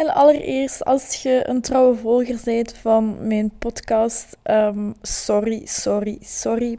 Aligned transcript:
En 0.00 0.14
allereerst, 0.14 0.84
als 0.84 1.22
je 1.22 1.42
een 1.48 1.60
trouwe 1.60 1.96
volger 1.96 2.40
bent 2.44 2.76
van 2.76 3.26
mijn 3.26 3.50
podcast, 3.58 4.36
um, 4.44 4.94
sorry, 5.02 5.62
sorry, 5.64 6.18
sorry. 6.20 6.78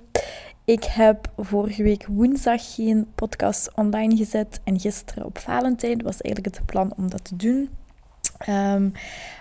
Ik 0.66 0.84
heb 0.84 1.28
vorige 1.38 1.84
week 1.84 2.06
woensdag 2.08 2.76
geen 2.76 3.12
podcast 3.16 3.72
online 3.76 4.16
gezet 4.16 4.60
en 4.64 4.80
gisteren 4.80 5.26
op 5.26 5.38
Valentijn 5.38 6.04
was 6.04 6.22
eigenlijk 6.22 6.56
het 6.56 6.66
plan 6.66 6.94
om 6.98 7.10
dat 7.10 7.24
te 7.24 7.36
doen. 7.36 7.70
Um, 8.50 8.92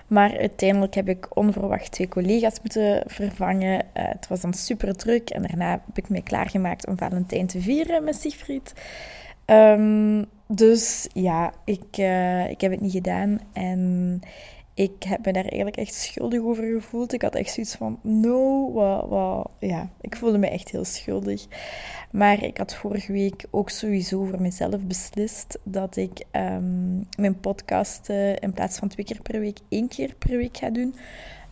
maar 0.06 0.38
uiteindelijk 0.38 0.94
heb 0.94 1.08
ik 1.08 1.36
onverwacht 1.36 1.92
twee 1.92 2.08
collega's 2.08 2.60
moeten 2.62 3.02
vervangen. 3.06 3.74
Uh, 3.74 3.82
het 3.92 4.28
was 4.28 4.40
dan 4.40 4.54
super 4.54 4.96
druk 4.96 5.30
en 5.30 5.42
daarna 5.42 5.70
heb 5.70 5.98
ik 5.98 6.08
me 6.08 6.22
klaargemaakt 6.22 6.86
om 6.86 6.98
Valentijn 6.98 7.46
te 7.46 7.60
vieren 7.60 8.04
met 8.04 8.20
Siegfried. 8.20 8.72
Um, 9.46 10.26
dus 10.52 11.08
ja, 11.12 11.52
ik, 11.64 11.98
uh, 11.98 12.50
ik 12.50 12.60
heb 12.60 12.70
het 12.70 12.80
niet 12.80 12.92
gedaan. 12.92 13.40
En 13.52 14.20
ik 14.74 15.02
heb 15.02 15.24
me 15.24 15.32
daar 15.32 15.44
eigenlijk 15.44 15.76
echt 15.76 15.94
schuldig 15.94 16.40
over 16.40 16.64
gevoeld. 16.64 17.12
Ik 17.12 17.22
had 17.22 17.34
echt 17.34 17.52
zoiets 17.52 17.74
van, 17.74 17.98
no, 18.02 18.72
wat, 18.72 19.08
wat. 19.08 19.50
Ja, 19.58 19.90
ik 20.00 20.16
voelde 20.16 20.38
me 20.38 20.48
echt 20.48 20.70
heel 20.70 20.84
schuldig. 20.84 21.46
Maar 22.10 22.44
ik 22.44 22.56
had 22.56 22.74
vorige 22.74 23.12
week 23.12 23.44
ook 23.50 23.70
sowieso 23.70 24.24
voor 24.24 24.40
mezelf 24.40 24.86
beslist 24.86 25.58
dat 25.62 25.96
ik 25.96 26.24
um, 26.32 27.06
mijn 27.18 27.40
podcast 27.40 28.08
in 28.38 28.52
plaats 28.54 28.78
van 28.78 28.88
twee 28.88 29.06
keer 29.06 29.22
per 29.22 29.40
week, 29.40 29.58
één 29.68 29.88
keer 29.88 30.14
per 30.18 30.36
week 30.36 30.56
ga 30.56 30.70
doen. 30.70 30.94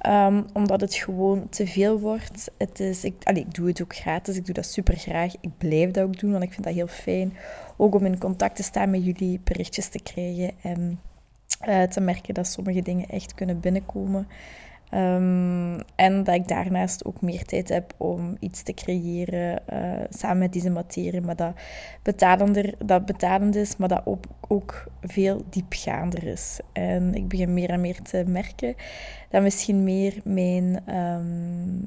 Um, 0.06 0.46
omdat 0.52 0.80
het 0.80 0.94
gewoon 0.94 1.48
te 1.48 1.66
veel 1.66 2.00
wordt. 2.00 2.50
Het 2.58 2.80
is, 2.80 3.04
ik, 3.04 3.14
ik 3.24 3.54
doe 3.54 3.66
het 3.66 3.82
ook 3.82 3.96
gratis, 3.96 4.36
ik 4.36 4.44
doe 4.46 4.54
dat 4.54 4.66
super 4.66 4.96
graag. 4.96 5.34
Ik 5.40 5.50
blijf 5.58 5.90
dat 5.90 6.04
ook 6.04 6.20
doen, 6.20 6.30
want 6.30 6.42
ik 6.42 6.52
vind 6.52 6.64
dat 6.64 6.74
heel 6.74 6.86
fijn. 6.86 7.32
Ook 7.76 7.94
om 7.94 8.06
in 8.06 8.18
contact 8.18 8.56
te 8.56 8.62
staan 8.62 8.90
met 8.90 9.04
jullie, 9.04 9.40
berichtjes 9.44 9.88
te 9.88 10.02
krijgen 10.02 10.50
en 10.62 11.00
uh, 11.68 11.82
te 11.82 12.00
merken 12.00 12.34
dat 12.34 12.46
sommige 12.46 12.82
dingen 12.82 13.08
echt 13.08 13.34
kunnen 13.34 13.60
binnenkomen. 13.60 14.28
Um, 14.94 15.80
en 15.94 16.24
dat 16.24 16.34
ik 16.34 16.48
daarnaast 16.48 17.04
ook 17.04 17.20
meer 17.20 17.44
tijd 17.44 17.68
heb 17.68 17.94
om 17.96 18.36
iets 18.40 18.62
te 18.62 18.74
creëren 18.74 19.62
uh, 19.72 20.04
samen 20.08 20.38
met 20.38 20.52
deze 20.52 20.70
materie, 20.70 21.20
maar 21.20 21.36
dat 21.36 21.54
betalender, 22.02 22.74
dat 22.84 23.06
betalend 23.06 23.54
is, 23.54 23.76
maar 23.76 23.88
dat 23.88 24.02
ook, 24.04 24.24
ook 24.48 24.86
veel 25.02 25.42
diepgaander 25.50 26.24
is. 26.24 26.60
En 26.72 27.14
ik 27.14 27.28
begin 27.28 27.54
meer 27.54 27.70
en 27.70 27.80
meer 27.80 28.02
te 28.02 28.24
merken 28.26 28.74
dat 29.30 29.42
misschien 29.42 29.84
meer 29.84 30.20
mijn, 30.24 30.94
um, 30.96 31.84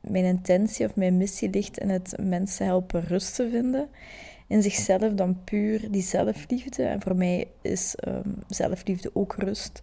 mijn 0.00 0.24
intentie 0.24 0.86
of 0.86 0.96
mijn 0.96 1.16
missie 1.16 1.50
ligt 1.50 1.78
in 1.78 1.88
het 1.88 2.14
mensen 2.22 2.66
helpen 2.66 3.04
rust 3.04 3.34
te 3.34 3.48
vinden 3.50 3.88
in 4.46 4.62
zichzelf 4.62 5.12
dan 5.12 5.44
puur 5.44 5.90
die 5.90 6.02
zelfliefde. 6.02 6.82
En 6.82 7.00
voor 7.00 7.16
mij 7.16 7.46
is 7.62 7.96
um, 8.08 8.34
zelfliefde 8.48 9.10
ook 9.12 9.34
rust. 9.38 9.82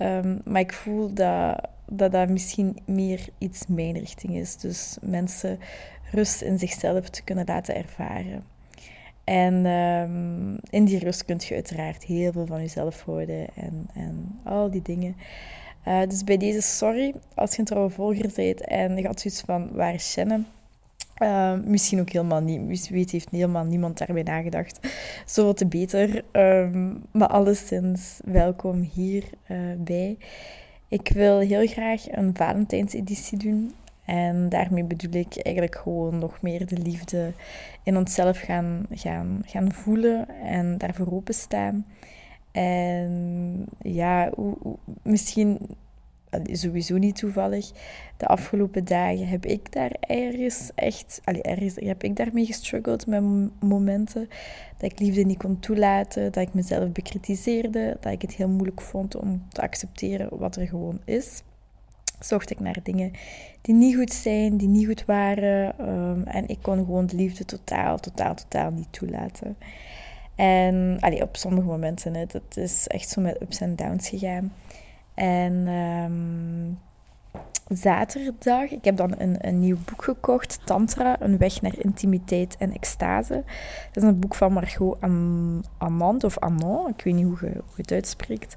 Um, 0.00 0.40
maar 0.44 0.60
ik 0.60 0.72
voel 0.72 1.14
dat, 1.14 1.68
dat 1.86 2.12
dat 2.12 2.28
misschien 2.28 2.76
meer 2.86 3.28
iets 3.38 3.66
mijn 3.66 3.98
richting 3.98 4.36
is. 4.36 4.56
Dus 4.56 4.96
mensen 5.00 5.58
rust 6.12 6.42
in 6.42 6.58
zichzelf 6.58 7.08
te 7.08 7.24
kunnen 7.24 7.44
laten 7.46 7.74
ervaren. 7.74 8.44
En 9.24 9.66
um, 9.66 10.58
in 10.70 10.84
die 10.84 10.98
rust 10.98 11.24
kun 11.24 11.36
je 11.38 11.54
uiteraard 11.54 12.04
heel 12.04 12.32
veel 12.32 12.46
van 12.46 12.60
jezelf 12.60 13.02
houden 13.02 13.46
en, 13.54 13.86
en 13.94 14.40
al 14.44 14.70
die 14.70 14.82
dingen. 14.82 15.16
Uh, 15.86 16.02
dus 16.08 16.24
bij 16.24 16.36
deze, 16.36 16.60
sorry 16.60 17.14
als 17.34 17.52
je 17.52 17.58
een 17.58 17.64
trouwe 17.64 17.90
volger 17.90 18.30
bent 18.34 18.60
en 18.60 18.96
je 18.96 19.06
had 19.06 19.20
zoiets 19.20 19.40
van, 19.40 19.72
waar 19.72 19.94
is 19.94 20.10
Shannon? 20.10 20.46
Uh, 21.22 21.54
misschien 21.64 22.00
ook 22.00 22.10
helemaal 22.10 22.40
niet. 22.40 22.66
Wie 22.66 22.96
weet 22.96 23.10
heeft 23.10 23.30
helemaal 23.30 23.64
niemand 23.64 23.98
daarbij 23.98 24.22
nagedacht. 24.22 24.78
Zoveel 25.26 25.54
te 25.54 25.66
beter. 25.66 26.24
Um, 26.32 27.02
maar 27.12 27.28
alleszins, 27.28 28.20
welkom 28.24 28.80
hierbij. 28.80 30.16
Uh, 30.20 30.26
ik 30.88 31.08
wil 31.14 31.38
heel 31.38 31.66
graag 31.66 32.10
een 32.10 32.36
Valentijnseditie 32.36 33.38
doen. 33.38 33.74
En 34.04 34.48
daarmee 34.48 34.84
bedoel 34.84 35.20
ik 35.20 35.36
eigenlijk 35.36 35.76
gewoon 35.76 36.18
nog 36.18 36.42
meer 36.42 36.66
de 36.66 36.78
liefde 36.78 37.32
in 37.82 37.96
onszelf 37.96 38.38
gaan, 38.38 38.86
gaan, 38.90 39.42
gaan 39.46 39.72
voelen 39.72 40.28
en 40.42 40.78
daarvoor 40.78 41.12
openstaan. 41.12 41.86
En 42.52 43.66
ja, 43.78 44.32
misschien 45.02 45.58
sowieso 46.44 46.96
niet 46.96 47.16
toevallig. 47.16 47.70
De 48.16 48.26
afgelopen 48.26 48.84
dagen 48.84 49.28
heb 49.28 49.46
ik 49.46 49.72
daar 49.72 49.92
ergens 50.00 50.70
echt, 50.74 51.20
allee, 51.24 51.42
ergens 51.42 51.74
heb 51.76 52.02
ik 52.02 52.16
daarmee 52.16 52.46
gestruggeld 52.46 53.06
met 53.06 53.22
momenten 53.60 54.28
dat 54.78 54.92
ik 54.92 54.98
liefde 54.98 55.22
niet 55.22 55.38
kon 55.38 55.60
toelaten, 55.60 56.32
dat 56.32 56.42
ik 56.42 56.54
mezelf 56.54 56.92
bekritiseerde, 56.92 57.96
dat 58.00 58.12
ik 58.12 58.22
het 58.22 58.34
heel 58.34 58.48
moeilijk 58.48 58.80
vond 58.80 59.16
om 59.16 59.42
te 59.48 59.60
accepteren 59.60 60.38
wat 60.38 60.56
er 60.56 60.66
gewoon 60.66 61.00
is. 61.04 61.42
Zocht 62.20 62.50
ik 62.50 62.60
naar 62.60 62.78
dingen 62.82 63.12
die 63.60 63.74
niet 63.74 63.96
goed 63.96 64.12
zijn, 64.12 64.56
die 64.56 64.68
niet 64.68 64.86
goed 64.86 65.04
waren. 65.04 65.88
Um, 65.88 66.22
en 66.22 66.48
ik 66.48 66.58
kon 66.62 66.76
gewoon 66.76 67.06
de 67.06 67.16
liefde 67.16 67.44
totaal, 67.44 67.98
totaal, 67.98 68.34
totaal 68.34 68.70
niet 68.70 68.92
toelaten. 68.92 69.56
En 70.34 70.96
allee, 71.00 71.22
op 71.22 71.36
sommige 71.36 71.66
momenten, 71.66 72.14
hè, 72.14 72.26
dat 72.26 72.56
is 72.56 72.86
echt 72.86 73.08
zo 73.08 73.20
met 73.20 73.42
ups 73.42 73.60
en 73.60 73.76
downs 73.76 74.08
gegaan. 74.08 74.52
En 75.18 75.68
um, 75.68 76.78
zaterdag, 77.68 78.70
ik 78.70 78.84
heb 78.84 78.96
dan 78.96 79.14
een, 79.18 79.36
een 79.48 79.58
nieuw 79.58 79.76
boek 79.84 80.04
gekocht, 80.04 80.60
Tantra, 80.64 81.16
Een 81.20 81.38
weg 81.38 81.62
naar 81.62 81.78
intimiteit 81.78 82.56
en 82.58 82.72
extase. 82.72 83.44
Dat 83.92 84.02
is 84.02 84.08
een 84.08 84.18
boek 84.18 84.34
van 84.34 84.52
Margot 84.52 84.96
Amand, 85.78 86.24
of 86.24 86.38
Anon, 86.38 86.88
ik 86.88 87.04
weet 87.04 87.14
niet 87.14 87.24
hoe 87.24 87.38
je, 87.40 87.50
je 87.50 87.62
het 87.76 87.92
uitspreekt. 87.92 88.56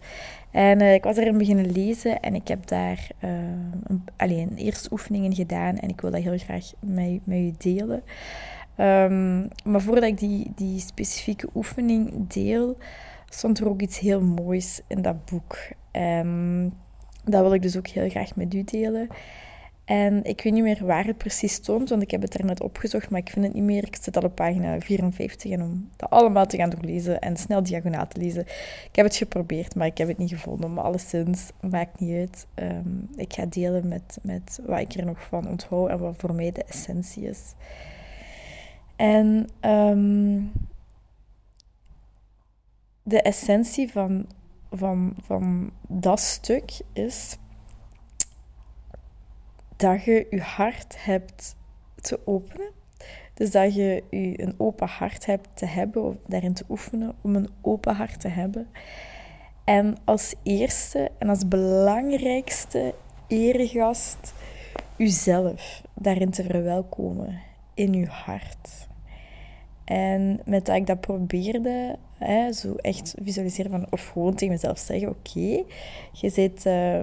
En 0.52 0.82
uh, 0.82 0.94
ik 0.94 1.04
was 1.04 1.18
erin 1.18 1.38
beginnen 1.38 1.72
lezen 1.72 2.20
en 2.20 2.36
ik 2.36 2.48
heb 2.48 2.68
daar 2.68 3.08
uh, 3.24 3.30
een, 3.84 4.04
alleen 4.18 4.56
eerste 4.56 4.92
oefeningen 4.92 5.36
gedaan 5.36 5.78
en 5.78 5.90
ik 5.90 6.02
wil 6.02 6.12
dat 6.12 6.22
heel 6.22 6.38
graag 6.38 6.72
met, 6.80 7.20
u 7.26 7.54
delen. 7.58 8.04
Um, 8.78 9.48
maar 9.64 9.82
voordat 9.82 10.04
ik 10.04 10.18
die, 10.18 10.52
die 10.56 10.80
specifieke 10.80 11.50
oefening 11.56 12.28
deel, 12.28 12.78
stond 13.30 13.60
er 13.60 13.70
ook 13.70 13.82
iets 13.82 14.00
heel 14.00 14.22
moois 14.22 14.82
in 14.88 15.02
dat 15.02 15.26
boek. 15.26 15.58
Um, 15.92 16.74
dat 17.24 17.42
wil 17.42 17.54
ik 17.54 17.62
dus 17.62 17.78
ook 17.78 17.88
heel 17.88 18.10
graag 18.10 18.36
met 18.36 18.54
u 18.54 18.64
delen. 18.64 19.08
En 19.86 20.24
ik 20.24 20.42
weet 20.42 20.54
niet 20.54 20.64
meer 20.64 20.86
waar 20.86 21.06
het 21.06 21.18
precies 21.18 21.54
stond, 21.54 21.90
want 21.90 22.02
ik 22.02 22.12
heb 22.12 22.22
het 22.22 22.34
er 22.34 22.46
net 22.46 22.62
opgezocht, 22.62 23.10
maar 23.10 23.20
ik 23.20 23.30
vind 23.30 23.46
het 23.46 23.54
niet 23.54 23.64
meer. 23.64 23.88
Ik 23.88 23.98
zit 24.02 24.18
al 24.18 24.24
op 24.24 24.36
pagina 24.36 24.80
54 24.80 25.52
en 25.52 25.62
om 25.62 25.90
dat 25.96 26.10
allemaal 26.10 26.46
te 26.46 26.58
gaan 26.58 26.70
doorlezen 26.70 27.20
en 27.20 27.38
snel 27.38 27.64
diagonaal 27.64 28.08
te 28.08 28.20
lezen. 28.20 28.42
Ik 28.86 28.96
heb 28.96 29.06
het 29.06 29.16
geprobeerd, 29.16 29.76
maar 29.76 29.88
ik 29.88 29.98
heb 29.98 30.08
het 30.08 30.18
niet 30.18 30.30
gevonden. 30.30 30.74
Maar 30.74 30.84
alleszins, 30.84 31.50
maakt 31.62 32.00
niet 32.00 32.16
uit. 32.16 32.48
Um, 32.56 33.10
ik 33.16 33.34
ga 33.34 33.46
delen 33.46 33.88
met, 33.88 34.18
met 34.22 34.60
wat 34.66 34.80
ik 34.80 34.94
er 34.94 35.06
nog 35.06 35.22
van 35.22 35.48
onthoud 35.48 35.90
en 35.90 36.00
wat 36.00 36.16
voor 36.18 36.34
mij 36.34 36.52
de 36.52 36.64
essentie 36.64 37.24
is. 37.24 37.54
En 38.96 39.48
um, 39.62 40.52
de 43.04 43.22
essentie 43.22 43.92
van, 43.92 44.26
van, 44.72 45.14
van 45.22 45.72
dat 45.88 46.20
stuk 46.20 46.82
is 46.94 47.38
dat 49.76 50.04
je 50.04 50.28
je 50.30 50.42
hart 50.42 51.04
hebt 51.04 51.56
te 51.96 52.20
openen. 52.26 52.72
Dus 53.34 53.52
dat 53.52 53.76
je 53.76 54.04
je 54.10 54.42
een 54.42 54.56
open 54.58 54.88
hart 54.88 55.26
hebt 55.26 55.48
te 55.54 55.66
hebben, 55.66 56.04
of 56.04 56.16
daarin 56.28 56.54
te 56.54 56.66
oefenen 56.70 57.16
om 57.22 57.36
een 57.36 57.50
open 57.62 57.96
hart 57.96 58.20
te 58.20 58.28
hebben. 58.28 58.68
En 59.64 59.98
als 60.06 60.36
eerste 60.44 61.12
en 61.18 61.30
als 61.30 61.48
belangrijkste 61.48 62.94
eregast 63.28 64.34
jezelf 64.96 65.82
daarin 65.94 66.30
te 66.30 66.44
verwelkomen 66.44 67.40
in 67.74 67.94
je 67.94 68.08
hart. 68.08 68.88
En 69.84 70.42
met 70.46 70.66
dat 70.66 70.76
ik 70.76 70.88
dat 70.88 71.02
probeerde, 71.02 71.98
zo 72.54 72.76
echt 72.76 73.16
visualiseren 73.24 73.72
van, 73.72 73.88
of 73.90 74.08
gewoon 74.08 74.34
tegen 74.34 74.54
mezelf 74.54 74.80
zeggen: 74.80 75.10
Oké, 75.10 75.64
je 76.12 76.30
zit. 76.30 76.66
Uh, 76.66 77.00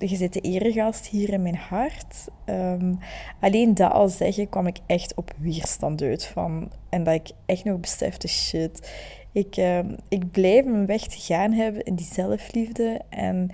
je 0.00 0.16
zit 0.16 0.32
de 0.32 0.40
eregast 0.40 1.06
hier 1.06 1.32
in 1.32 1.42
mijn 1.42 1.56
hart. 1.56 2.28
Um, 2.46 2.98
alleen 3.40 3.74
dat 3.74 3.92
al 3.92 4.08
zeggen 4.08 4.48
kwam 4.48 4.66
ik 4.66 4.78
echt 4.86 5.14
op 5.14 5.32
weerstand 5.38 6.02
uit 6.02 6.26
van. 6.26 6.70
En 6.88 7.04
dat 7.04 7.14
ik 7.14 7.30
echt 7.46 7.64
nog 7.64 7.80
besefte, 7.80 8.28
shit, 8.28 8.92
ik, 9.32 9.56
um, 9.56 9.96
ik 10.08 10.30
blijf 10.30 10.64
mijn 10.64 10.86
weg 10.86 11.02
te 11.02 11.18
gaan 11.18 11.52
hebben 11.52 11.82
in 11.82 11.94
die 11.94 12.06
zelfliefde. 12.06 13.00
En 13.08 13.50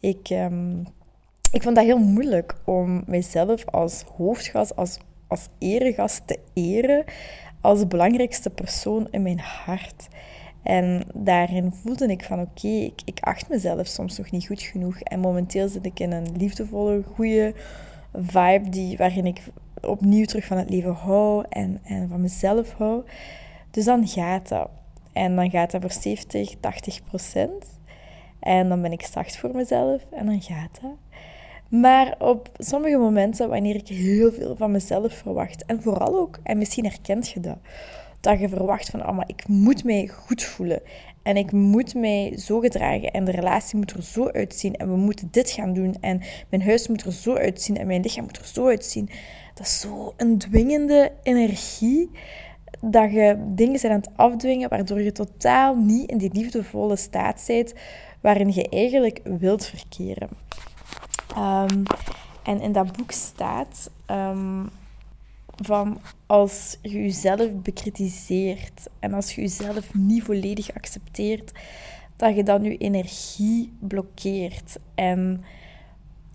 ik, 0.00 0.30
um, 0.30 0.86
ik 1.52 1.62
vond 1.62 1.76
dat 1.76 1.84
heel 1.84 1.98
moeilijk 1.98 2.54
om 2.64 3.02
mijzelf 3.06 3.66
als 3.66 4.04
hoofdgas, 4.16 4.76
als 4.76 4.98
als 5.28 5.48
eregast 5.58 6.26
te 6.26 6.38
eren 6.54 7.04
als 7.60 7.86
belangrijkste 7.86 8.50
persoon 8.50 9.08
in 9.10 9.22
mijn 9.22 9.38
hart. 9.38 10.08
En 10.62 11.02
daarin 11.14 11.72
voelde 11.72 12.06
ik 12.06 12.24
van 12.24 12.40
oké, 12.40 12.68
ik, 12.68 13.00
ik 13.04 13.18
acht 13.20 13.48
mezelf 13.48 13.86
soms 13.86 14.18
nog 14.18 14.30
niet 14.30 14.46
goed 14.46 14.62
genoeg. 14.62 15.00
En 15.00 15.20
momenteel 15.20 15.68
zit 15.68 15.84
ik 15.84 16.00
in 16.00 16.12
een 16.12 16.36
liefdevolle, 16.36 17.02
goede 17.02 17.54
vibe 18.12 18.68
die, 18.68 18.96
waarin 18.96 19.26
ik 19.26 19.42
opnieuw 19.80 20.24
terug 20.24 20.44
van 20.44 20.56
het 20.56 20.70
leven 20.70 20.94
hou 20.94 21.44
en, 21.48 21.80
en 21.84 22.08
van 22.08 22.20
mezelf 22.20 22.72
hou. 22.72 23.02
Dus 23.70 23.84
dan 23.84 24.08
gaat 24.08 24.48
dat. 24.48 24.68
En 25.12 25.36
dan 25.36 25.50
gaat 25.50 25.70
dat 25.70 25.80
voor 25.80 25.92
70, 25.92 26.54
80 26.60 27.04
procent. 27.04 27.78
En 28.40 28.68
dan 28.68 28.82
ben 28.82 28.92
ik 28.92 29.02
zacht 29.02 29.36
voor 29.36 29.50
mezelf 29.54 30.06
en 30.10 30.26
dan 30.26 30.42
gaat 30.42 30.78
dat. 30.82 30.96
Maar 31.68 32.14
op 32.18 32.50
sommige 32.58 32.96
momenten, 32.96 33.48
wanneer 33.48 33.74
ik 33.74 33.88
heel 33.88 34.32
veel 34.32 34.56
van 34.56 34.70
mezelf 34.70 35.12
verwacht, 35.12 35.64
en 35.64 35.82
vooral 35.82 36.18
ook, 36.18 36.38
en 36.42 36.58
misschien 36.58 36.84
herkent 36.84 37.28
je 37.28 37.40
dat, 37.40 37.58
dat 38.20 38.40
je 38.40 38.48
verwacht 38.48 38.90
van, 38.90 39.08
oh, 39.08 39.16
maar 39.16 39.28
ik 39.28 39.48
moet 39.48 39.84
mij 39.84 40.08
goed 40.08 40.42
voelen. 40.42 40.80
En 41.22 41.36
ik 41.36 41.52
moet 41.52 41.94
mij 41.94 42.38
zo 42.38 42.60
gedragen. 42.60 43.10
En 43.10 43.24
de 43.24 43.30
relatie 43.30 43.78
moet 43.78 43.90
er 43.90 44.02
zo 44.02 44.28
uitzien. 44.28 44.76
En 44.76 44.90
we 44.90 44.96
moeten 44.96 45.28
dit 45.30 45.50
gaan 45.50 45.72
doen. 45.72 45.96
En 46.00 46.20
mijn 46.48 46.62
huis 46.62 46.88
moet 46.88 47.04
er 47.04 47.12
zo 47.12 47.34
uitzien. 47.34 47.76
En 47.76 47.86
mijn 47.86 48.02
lichaam 48.02 48.24
moet 48.24 48.38
er 48.38 48.46
zo 48.46 48.66
uitzien. 48.66 49.10
Dat 49.54 49.66
is 49.66 49.80
zo 49.80 50.14
een 50.16 50.38
dwingende 50.38 51.12
energie. 51.22 52.10
Dat 52.80 53.12
je 53.12 53.36
dingen 53.46 53.78
zijn 53.78 53.92
aan 53.92 53.98
het 53.98 54.10
afdwingen. 54.16 54.68
Waardoor 54.68 55.00
je 55.00 55.12
totaal 55.12 55.76
niet 55.76 56.10
in 56.10 56.18
die 56.18 56.32
liefdevolle 56.32 56.96
staat 56.96 57.44
bent. 57.46 57.74
Waarin 58.20 58.52
je 58.52 58.68
eigenlijk 58.68 59.20
wilt 59.24 59.66
verkeren. 59.66 60.28
Ehm, 61.34 61.82
en 62.42 62.60
in 62.60 62.72
dat 62.72 62.96
boek 62.96 63.10
staat 63.10 63.90
ehm, 64.06 64.64
van 65.62 66.00
als 66.26 66.78
je 66.82 67.02
jezelf 67.02 67.52
bekritiseert 67.62 68.88
en 68.98 69.12
als 69.12 69.34
je 69.34 69.40
jezelf 69.40 69.94
niet 69.94 70.22
volledig 70.22 70.74
accepteert, 70.74 71.52
dat 72.16 72.36
je 72.36 72.42
dan 72.42 72.62
je 72.62 72.76
energie 72.76 73.72
blokkeert. 73.78 74.78
En 74.94 75.44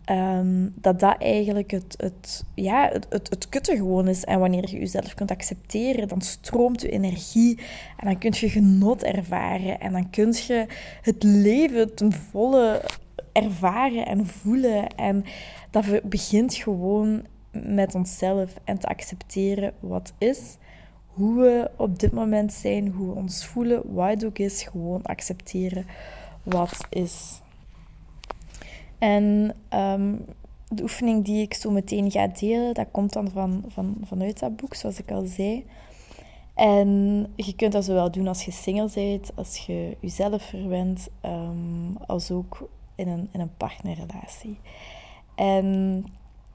ehm, 0.05 0.69
dat 0.75 0.99
dat 0.99 1.17
eigenlijk 1.17 1.71
het, 1.71 1.95
het, 1.97 2.43
ja, 2.55 2.89
het, 2.91 3.05
het, 3.09 3.29
het 3.29 3.49
kutte 3.49 3.75
gewoon 3.75 4.07
is. 4.07 4.23
En 4.23 4.39
wanneer 4.39 4.69
je 4.69 4.79
jezelf 4.79 5.13
kunt 5.13 5.31
accepteren, 5.31 6.07
dan 6.07 6.21
stroomt 6.21 6.81
je 6.81 6.89
energie 6.89 7.59
en 7.97 8.07
dan 8.07 8.17
kun 8.17 8.33
je 8.35 8.49
genot 8.49 9.03
ervaren. 9.03 9.79
En 9.79 9.91
dan 9.91 10.09
kun 10.09 10.33
je 10.47 10.65
het 11.01 11.23
leven 11.23 11.95
ten 11.95 12.11
volle 12.11 12.81
ervaren 13.31 14.05
en 14.05 14.25
voelen. 14.25 14.87
En 14.95 15.23
dat 15.69 15.85
begint 16.03 16.55
gewoon 16.55 17.25
met 17.53 17.95
onszelf 17.95 18.53
en 18.63 18.79
te 18.79 18.87
accepteren 18.87 19.73
wat 19.79 20.13
is, 20.17 20.57
hoe 21.07 21.41
we 21.41 21.71
op 21.77 21.99
dit 21.99 22.11
moment 22.11 22.53
zijn, 22.53 22.87
hoe 22.87 23.07
we 23.07 23.15
ons 23.15 23.45
voelen, 23.45 23.93
wat 23.93 24.09
het 24.09 24.25
ook 24.25 24.37
is, 24.37 24.63
gewoon 24.63 25.03
accepteren 25.03 25.85
wat 26.43 26.87
is. 26.89 27.41
En 28.97 29.55
ehm, 29.69 30.15
de 30.69 30.81
oefening 30.81 31.25
die 31.25 31.41
ik 31.41 31.53
zo 31.53 31.71
meteen 31.71 32.11
ga 32.11 32.27
delen, 32.27 32.73
dat 32.73 32.87
komt 32.91 33.13
dan 33.13 33.29
van, 33.29 33.63
van, 33.67 33.97
vanuit 34.03 34.39
dat 34.39 34.55
boek, 34.55 34.73
zoals 34.73 34.99
ik 34.99 35.11
al 35.11 35.25
zei. 35.25 35.65
En 36.53 36.87
je 37.35 37.55
kunt 37.55 37.71
dat 37.71 37.85
zowel 37.85 38.11
doen 38.11 38.27
als 38.27 38.45
je 38.45 38.51
single 38.51 38.89
bent, 38.93 39.31
als 39.35 39.57
je 39.57 39.97
jezelf 39.99 40.43
verwendt, 40.43 41.09
um, 41.25 41.97
als 42.07 42.31
ook 42.31 42.69
in 42.95 43.07
een, 43.07 43.29
in 43.31 43.39
een 43.39 43.57
partnerrelatie. 43.57 44.57
En 45.35 46.05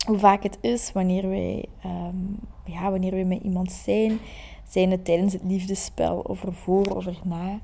hoe 0.07 0.19
vaak 0.19 0.43
het 0.43 0.59
is 0.61 0.93
wanneer 0.93 1.29
wij, 1.29 1.65
um, 1.85 2.39
ja, 2.65 2.91
wanneer 2.91 3.11
wij 3.11 3.25
met 3.25 3.43
iemand 3.43 3.73
zijn, 3.73 4.19
zijn 4.69 4.91
het 4.91 5.05
tijdens 5.05 5.33
het 5.33 5.43
liefdespel 5.45 6.29
over 6.29 6.53
voor, 6.53 6.97
over 6.97 7.19
na, 7.25 7.61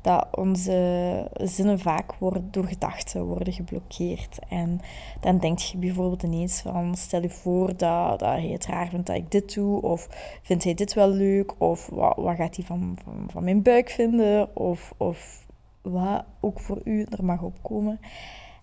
dat 0.00 0.26
onze 0.36 1.30
zinnen 1.34 1.78
vaak 1.78 2.14
worden, 2.14 2.48
door 2.50 2.64
gedachten 2.64 3.24
worden 3.24 3.52
geblokkeerd. 3.52 4.38
En 4.48 4.80
dan 5.20 5.38
denk 5.38 5.58
je 5.58 5.78
bijvoorbeeld 5.78 6.22
ineens 6.22 6.60
van, 6.60 6.94
stel 6.94 7.22
je 7.22 7.30
voor 7.30 7.76
dat, 7.76 8.18
dat 8.18 8.28
hij 8.28 8.48
het 8.48 8.66
raar 8.66 8.88
vindt 8.88 9.06
dat 9.06 9.16
ik 9.16 9.30
dit 9.30 9.54
doe, 9.54 9.82
of 9.82 10.08
vindt 10.42 10.64
hij 10.64 10.74
dit 10.74 10.94
wel 10.94 11.08
leuk, 11.10 11.54
of 11.58 11.86
wat, 11.86 12.16
wat 12.16 12.36
gaat 12.36 12.56
hij 12.56 12.64
van, 12.64 12.98
van, 13.04 13.28
van 13.30 13.44
mijn 13.44 13.62
buik 13.62 13.90
vinden, 13.90 14.56
of, 14.56 14.94
of 14.96 15.46
wat 15.82 16.24
ook 16.40 16.60
voor 16.60 16.80
u 16.84 17.06
er 17.08 17.24
mag 17.24 17.42
opkomen. 17.42 18.00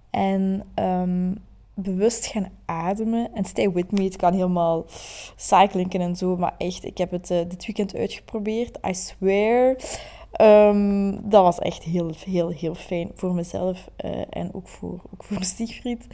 En 0.10 0.64
um, 0.76 1.38
bewust 1.76 2.26
gaan 2.26 2.50
ademen. 2.66 3.34
En 3.34 3.46
stay 3.46 3.72
with 3.72 3.92
me, 3.92 4.04
het 4.04 4.16
kan 4.16 4.34
helemaal 4.34 4.86
cyclinken 5.36 6.02
en 6.02 6.16
zo. 6.16 6.38
Maar 6.38 6.56
echt, 6.58 6.86
ik 6.86 6.98
heb 6.98 7.12
het 7.12 7.32
uh, 7.32 7.38
dit 7.38 7.66
weekend 7.66 7.96
uitgeprobeerd. 7.96 8.78
I 8.88 8.94
swear. 8.94 9.76
Um, 10.42 11.30
dat 11.30 11.44
was 11.44 11.60
echt 11.60 11.84
heel, 11.84 12.12
heel, 12.26 12.50
heel 12.50 12.76
fijn 12.76 13.12
voor 13.16 13.34
mezelf. 13.34 13.90
Uh, 14.06 14.22
en 14.30 14.54
ook 14.54 14.68
voor, 14.68 15.02
ook 15.14 15.24
voor 15.24 15.44
Siegfried. 15.56 16.08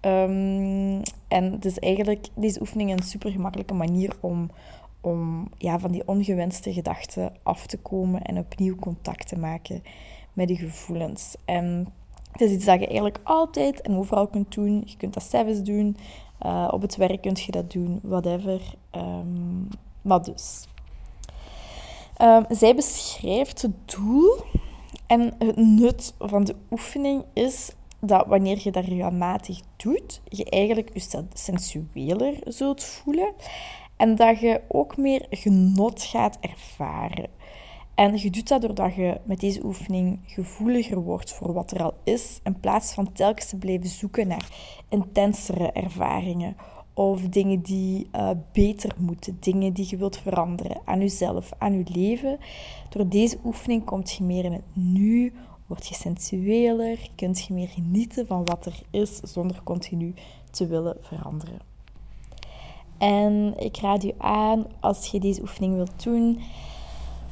Um, 0.00 1.02
en 1.28 1.52
het 1.52 1.64
is 1.64 1.78
eigenlijk 1.78 2.26
deze 2.34 2.60
oefening 2.60 2.90
een 2.90 3.02
super 3.02 3.30
gemakkelijke 3.30 3.74
manier 3.74 4.12
om, 4.20 4.50
om 5.00 5.48
ja, 5.58 5.78
van 5.78 5.90
die 5.90 6.08
ongewenste 6.08 6.72
gedachten 6.72 7.32
af 7.42 7.66
te 7.66 7.78
komen 7.78 8.22
en 8.22 8.38
opnieuw 8.38 8.76
contact 8.76 9.28
te 9.28 9.38
maken 9.38 9.82
met 10.32 10.48
die 10.48 10.56
gevoelens. 10.56 11.36
En 11.44 11.92
het 12.32 12.40
is 12.40 12.50
iets 12.50 12.64
dat 12.64 12.80
je 12.80 12.86
eigenlijk 12.86 13.20
altijd 13.22 13.80
en 13.80 13.96
overal 13.96 14.26
kunt 14.26 14.54
doen. 14.54 14.82
Je 14.86 14.96
kunt 14.96 15.14
dat 15.14 15.22
zelfs 15.22 15.62
doen. 15.62 15.96
Uh, 16.46 16.68
op 16.70 16.82
het 16.82 16.96
werk 16.96 17.20
kun 17.20 17.36
je 17.36 17.52
dat 17.52 17.72
doen, 17.72 18.00
whatever. 18.02 18.60
Um, 18.96 19.68
maar 20.02 20.22
dus. 20.22 20.66
Um, 22.22 22.44
zij 22.48 22.74
beschrijft 22.74 23.62
het 23.62 23.72
doel 23.84 24.36
en 25.06 25.34
het 25.38 25.56
nut 25.56 26.14
van 26.18 26.44
de 26.44 26.54
oefening 26.70 27.24
is 27.32 27.70
dat 28.00 28.26
wanneer 28.26 28.60
je 28.62 28.70
dat 28.70 28.84
regelmatig 28.84 29.60
doet, 29.76 30.20
je 30.24 30.44
eigenlijk 30.44 30.90
je 30.94 31.24
sensueler 31.32 32.34
zult 32.44 32.84
voelen 32.84 33.32
en 33.96 34.16
dat 34.16 34.40
je 34.40 34.60
ook 34.68 34.96
meer 34.96 35.26
genot 35.30 36.02
gaat 36.02 36.38
ervaren. 36.40 37.28
En 38.00 38.16
je 38.16 38.30
doet 38.30 38.48
dat 38.48 38.60
doordat 38.60 38.94
je 38.94 39.20
met 39.24 39.40
deze 39.40 39.64
oefening 39.64 40.18
gevoeliger 40.26 41.00
wordt 41.00 41.32
voor 41.32 41.52
wat 41.52 41.70
er 41.70 41.82
al 41.82 41.94
is, 42.04 42.40
in 42.42 42.60
plaats 42.60 42.92
van 42.92 43.12
telkens 43.12 43.48
te 43.48 43.56
blijven 43.56 43.88
zoeken 43.88 44.26
naar 44.26 44.48
intensere 44.88 45.72
ervaringen 45.72 46.56
of 46.94 47.20
dingen 47.22 47.60
die 47.60 48.08
uh, 48.14 48.30
beter 48.52 48.94
moeten, 48.98 49.36
dingen 49.40 49.72
die 49.72 49.86
je 49.88 49.96
wilt 49.96 50.18
veranderen 50.18 50.80
aan 50.84 51.00
jezelf, 51.00 51.50
aan 51.58 51.72
je 51.72 51.84
leven. 51.92 52.38
Door 52.88 53.08
deze 53.08 53.38
oefening 53.44 53.84
kom 53.84 54.02
je 54.04 54.24
meer 54.24 54.44
in 54.44 54.52
het 54.52 54.76
nu, 54.76 55.32
word 55.66 55.86
je 55.86 55.94
sensueler, 55.94 57.10
kun 57.14 57.34
je 57.34 57.54
meer 57.54 57.68
genieten 57.68 58.26
van 58.26 58.44
wat 58.44 58.66
er 58.66 58.80
is 58.90 59.16
zonder 59.16 59.60
continu 59.62 60.14
te 60.50 60.66
willen 60.66 60.96
veranderen. 61.00 61.58
En 62.98 63.54
ik 63.58 63.76
raad 63.76 64.02
je 64.02 64.14
aan, 64.18 64.66
als 64.80 65.06
je 65.06 65.20
deze 65.20 65.40
oefening 65.40 65.74
wilt 65.74 66.02
doen, 66.02 66.40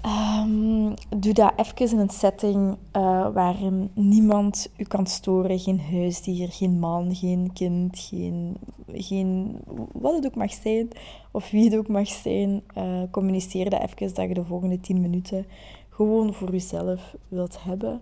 Um, 0.09 0.95
doe 1.17 1.33
dat 1.33 1.53
even 1.57 1.91
in 1.91 1.99
een 1.99 2.11
setting 2.11 2.77
uh, 2.97 3.29
waarin 3.33 3.91
niemand 3.95 4.71
u 4.77 4.85
kan 4.85 5.07
storen. 5.07 5.59
Geen 5.59 5.81
huisdier, 5.81 6.49
geen 6.51 6.79
man, 6.79 7.15
geen 7.15 7.51
kind, 7.53 7.99
geen, 7.99 8.57
geen 8.93 9.59
wat 9.93 10.15
het 10.15 10.27
ook 10.27 10.35
mag 10.35 10.53
zijn. 10.53 10.89
Of 11.31 11.51
wie 11.51 11.65
het 11.65 11.77
ook 11.77 11.89
mag 11.89 12.09
zijn. 12.09 12.63
Uh, 12.77 13.03
communiceer 13.11 13.71
dat 13.71 13.83
even 13.83 14.15
dat 14.15 14.29
je 14.29 14.35
de 14.35 14.45
volgende 14.45 14.81
10 14.81 15.01
minuten 15.01 15.47
gewoon 15.89 16.35
voor 16.35 16.51
jezelf 16.51 17.15
wilt 17.29 17.63
hebben. 17.63 18.01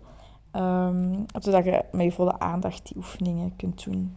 Um, 0.53 1.25
zodat 1.41 1.65
je 1.65 1.85
met 1.93 2.05
je 2.05 2.13
volle 2.13 2.39
aandacht 2.39 2.87
die 2.87 2.97
oefeningen 2.97 3.57
kunt 3.57 3.85
doen. 3.85 4.17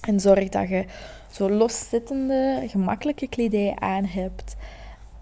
En 0.00 0.20
zorg 0.20 0.48
dat 0.48 0.68
je 0.68 0.84
zo 1.30 1.50
loszittende, 1.50 2.62
gemakkelijke 2.66 3.26
kledij 3.26 3.76
aan 3.78 4.04
hebt. 4.04 4.56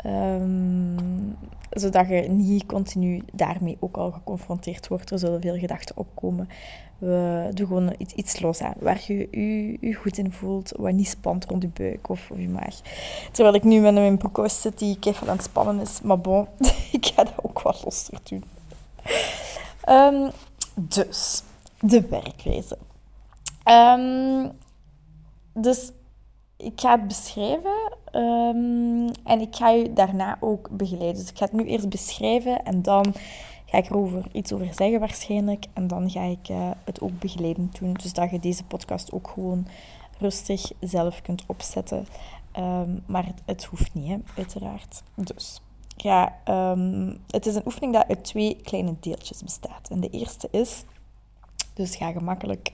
Um, 0.06 1.36
zodat 1.74 2.08
je 2.08 2.28
niet 2.28 2.66
continu 2.66 3.22
daarmee 3.32 3.76
ook 3.80 3.96
al 3.96 4.10
geconfronteerd 4.10 4.88
wordt. 4.88 5.10
Er 5.10 5.18
zullen 5.18 5.40
veel 5.40 5.58
gedachten 5.58 5.96
opkomen. 5.96 6.48
We 6.98 7.50
doen 7.54 7.66
gewoon 7.66 7.94
iets, 7.98 8.12
iets 8.12 8.40
los 8.40 8.60
aan, 8.60 8.74
waar 8.78 9.02
je 9.06 9.28
je, 9.80 9.94
goed 9.94 10.18
in 10.18 10.32
voelt, 10.32 10.72
wat 10.76 10.92
niet 10.92 11.08
spant 11.08 11.44
rond 11.44 11.62
je 11.62 11.68
buik 11.68 12.08
of, 12.08 12.30
je 12.36 12.48
maag. 12.48 12.80
Terwijl 13.32 13.54
ik 13.54 13.62
nu 13.62 13.80
met 13.80 13.94
mijn 13.94 14.18
broekhuis 14.18 14.60
zit 14.60 14.78
die 14.78 14.96
even 15.00 15.28
aan 15.28 15.36
het 15.36 15.44
spannen 15.44 15.80
is. 15.80 16.00
Maar 16.00 16.20
bon, 16.20 16.46
ik 16.92 17.06
ga 17.06 17.24
dat 17.24 17.34
ook 17.42 17.62
wat 17.62 17.84
losser 17.84 18.18
doen. 18.22 18.44
Um, 19.88 20.30
dus, 20.74 21.42
de 21.80 22.00
werkwijze. 22.08 22.78
Um, 23.64 24.52
dus 25.52 25.92
ik 26.64 26.80
ga 26.80 26.90
het 26.98 27.08
beschrijven 27.08 27.96
um, 28.12 29.10
en 29.24 29.40
ik 29.40 29.56
ga 29.56 29.70
je 29.70 29.92
daarna 29.92 30.36
ook 30.40 30.68
begeleiden. 30.70 31.20
Dus 31.20 31.30
ik 31.30 31.38
ga 31.38 31.44
het 31.44 31.52
nu 31.52 31.64
eerst 31.64 31.88
beschrijven 31.88 32.64
en 32.64 32.82
dan 32.82 33.14
ga 33.66 33.78
ik 33.78 33.90
erover 33.90 34.24
iets 34.32 34.52
over 34.52 34.74
zeggen 34.74 35.00
waarschijnlijk. 35.00 35.66
En 35.72 35.86
dan 35.86 36.10
ga 36.10 36.22
ik 36.22 36.48
uh, 36.48 36.70
het 36.84 37.00
ook 37.00 37.18
begeleiden 37.18 37.70
doen. 37.80 37.92
Dus 37.92 38.12
dat 38.12 38.30
je 38.30 38.40
deze 38.40 38.64
podcast 38.64 39.12
ook 39.12 39.28
gewoon 39.28 39.66
rustig 40.18 40.70
zelf 40.80 41.22
kunt 41.22 41.42
opzetten. 41.46 42.06
Ehm, 42.52 42.90
maar 43.06 43.32
het, 43.44 43.64
hoeft 43.64 43.94
niet, 43.94 44.08
hè, 44.08 44.16
uiteraard. 44.36 45.02
Dus 45.14 45.60
ja, 45.96 46.36
um, 46.48 47.20
het 47.30 47.46
is 47.46 47.54
een 47.54 47.66
oefening 47.66 47.92
dat 47.92 48.08
uit 48.08 48.24
twee 48.24 48.56
kleine 48.62 48.94
deeltjes 49.00 49.42
bestaat. 49.42 49.88
En 49.90 50.00
de 50.00 50.10
eerste 50.10 50.48
is, 50.50 50.84
dus 51.74 51.96
ga 51.96 52.12
gemakkelijk 52.12 52.72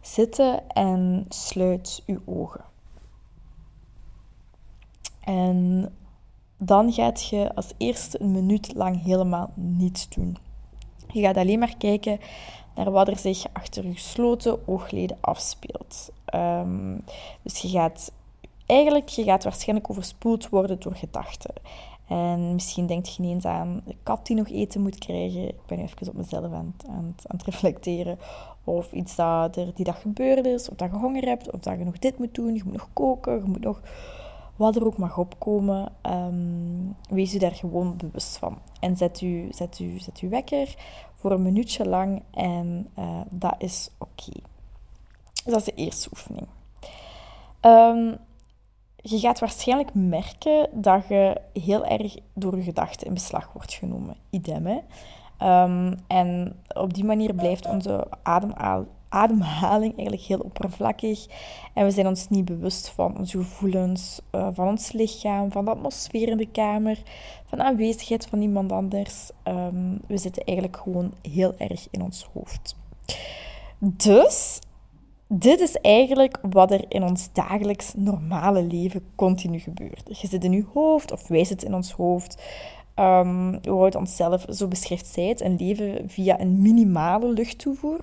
zitten 0.00 0.68
en 0.68 1.26
sluit 1.28 2.02
uw 2.06 2.20
ogen. 2.24 2.69
En 5.30 5.92
dan 6.58 6.92
gaat 6.92 7.28
je 7.28 7.54
als 7.54 7.72
eerste 7.76 8.20
een 8.20 8.30
minuut 8.30 8.74
lang 8.74 9.02
helemaal 9.02 9.50
niets 9.54 10.08
doen. 10.08 10.36
Je 11.12 11.20
gaat 11.20 11.36
alleen 11.36 11.58
maar 11.58 11.76
kijken 11.78 12.20
naar 12.74 12.90
wat 12.90 13.08
er 13.08 13.16
zich 13.16 13.44
achter 13.52 13.86
je 13.86 13.92
gesloten 13.92 14.68
oogleden 14.68 15.16
afspeelt. 15.20 16.10
Um, 16.34 17.04
dus 17.42 17.58
je 17.58 17.68
gaat 17.68 18.12
eigenlijk, 18.66 19.08
je 19.08 19.24
gaat 19.24 19.44
waarschijnlijk 19.44 19.90
overspoeld 19.90 20.48
worden 20.48 20.80
door 20.80 20.94
gedachten. 20.94 21.54
En 22.08 22.54
misschien 22.54 22.86
denkt 22.86 23.14
je 23.14 23.22
ineens 23.22 23.44
aan 23.44 23.82
de 23.86 23.96
kat 24.02 24.26
die 24.26 24.36
nog 24.36 24.48
eten 24.48 24.80
moet 24.80 24.98
krijgen. 24.98 25.48
Ik 25.48 25.66
ben 25.66 25.78
nu 25.78 25.84
even 25.84 26.08
op 26.08 26.14
mezelf 26.14 26.52
aan, 26.52 26.74
aan, 26.88 27.14
aan 27.26 27.36
het 27.36 27.42
reflecteren. 27.42 28.18
Of 28.64 28.92
iets 28.92 29.16
dat 29.16 29.56
er 29.56 29.74
die 29.74 29.84
dag 29.84 30.00
gebeurd 30.00 30.46
is. 30.46 30.68
Of 30.68 30.76
dat 30.76 30.90
je 30.90 30.96
honger 30.96 31.24
hebt. 31.24 31.50
Of 31.52 31.60
dat 31.60 31.78
je 31.78 31.84
nog 31.84 31.98
dit 31.98 32.18
moet 32.18 32.34
doen. 32.34 32.54
Je 32.54 32.62
moet 32.64 32.72
nog 32.72 32.88
koken. 32.92 33.34
Je 33.34 33.44
moet 33.44 33.60
nog 33.60 33.80
wat 34.60 34.76
er 34.76 34.86
ook 34.86 34.98
mag 34.98 35.18
opkomen. 35.18 35.92
Um, 36.02 36.96
wees 37.08 37.34
u 37.34 37.38
daar 37.38 37.54
gewoon 37.54 37.96
bewust 37.96 38.36
van. 38.36 38.58
En 38.80 38.96
zet 38.96 39.20
u, 39.20 39.48
zet 39.50 39.78
u, 39.78 39.98
zet 39.98 40.22
u 40.22 40.28
wekker 40.28 40.74
voor 41.14 41.32
een 41.32 41.42
minuutje 41.42 41.88
lang. 41.88 42.22
En 42.30 42.88
uh, 42.98 43.20
dat 43.30 43.54
is 43.58 43.90
oké. 43.98 44.32
Dus 45.44 45.52
dat 45.52 45.56
is 45.56 45.64
de 45.64 45.74
eerste 45.74 46.08
oefening. 46.12 46.46
Um, 47.60 48.16
je 48.96 49.18
gaat 49.18 49.38
waarschijnlijk 49.38 49.94
merken 49.94 50.68
dat 50.72 51.08
je 51.08 51.40
heel 51.52 51.86
erg 51.86 52.16
door 52.34 52.56
je 52.56 52.62
gedachten 52.62 53.06
in 53.06 53.14
beslag 53.14 53.52
wordt 53.52 53.72
genomen. 53.72 54.16
Idem, 54.30 54.66
hè? 54.66 54.78
Um, 55.62 55.94
en 56.06 56.60
op 56.74 56.94
die 56.94 57.04
manier 57.04 57.34
blijft 57.34 57.66
onze 57.66 58.06
ademhaling 59.10 59.96
eigenlijk 59.96 60.26
heel 60.26 60.38
oppervlakkig. 60.38 61.26
En 61.74 61.84
we 61.84 61.90
zijn 61.90 62.06
ons 62.06 62.28
niet 62.28 62.44
bewust 62.44 62.88
van 62.88 63.18
onze 63.18 63.38
gevoelens, 63.38 64.20
uh, 64.34 64.48
van 64.52 64.68
ons 64.68 64.92
lichaam, 64.92 65.52
van 65.52 65.64
de 65.64 65.70
atmosfeer 65.70 66.28
in 66.28 66.36
de 66.36 66.50
kamer, 66.50 67.02
van 67.46 67.58
de 67.58 67.64
aanwezigheid 67.64 68.26
van 68.26 68.42
iemand 68.42 68.72
anders. 68.72 69.30
Um, 69.44 70.00
we 70.06 70.16
zitten 70.16 70.44
eigenlijk 70.44 70.78
gewoon 70.78 71.12
heel 71.22 71.54
erg 71.58 71.88
in 71.90 72.02
ons 72.02 72.28
hoofd. 72.32 72.76
Dus 73.78 74.58
dit 75.26 75.60
is 75.60 75.74
eigenlijk 75.74 76.38
wat 76.50 76.70
er 76.70 76.84
in 76.88 77.02
ons 77.02 77.32
dagelijks 77.32 77.92
normale 77.96 78.62
leven 78.62 79.02
continu 79.14 79.58
gebeurt. 79.58 80.18
Je 80.20 80.26
zit 80.26 80.44
in 80.44 80.52
je 80.52 80.64
hoofd, 80.72 81.12
of 81.12 81.28
wij 81.28 81.44
zitten 81.44 81.68
in 81.68 81.74
ons 81.74 81.92
hoofd. 81.92 82.42
Um, 82.96 83.50
we 83.50 83.70
houden 83.70 84.00
onszelf, 84.00 84.44
zo 84.48 84.68
beschrijft 84.68 85.06
zij 85.06 85.24
het, 85.24 85.40
een 85.40 85.56
leven 85.56 86.08
via 86.08 86.40
een 86.40 86.62
minimale 86.62 87.32
luchttoevoer. 87.32 88.00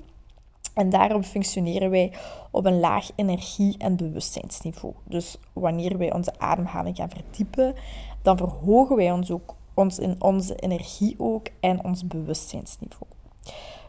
En 0.77 0.89
daarom 0.89 1.24
functioneren 1.24 1.89
wij 1.89 2.13
op 2.51 2.65
een 2.65 2.79
laag 2.79 3.10
energie- 3.15 3.77
en 3.77 3.96
bewustzijnsniveau. 3.96 4.93
Dus 5.03 5.38
wanneer 5.53 5.98
wij 5.98 6.13
onze 6.13 6.39
ademhaling 6.39 6.96
gaan 6.96 7.10
verdiepen, 7.10 7.75
dan 8.22 8.38
verhogen 8.38 8.96
wij 8.96 9.12
ons 9.12 9.31
ook 9.31 9.55
ons 9.74 10.00
in 10.00 10.15
onze 10.19 10.55
energie 10.55 11.15
ook 11.17 11.48
en 11.60 11.84
ons 11.84 12.07
bewustzijnsniveau. 12.07 13.12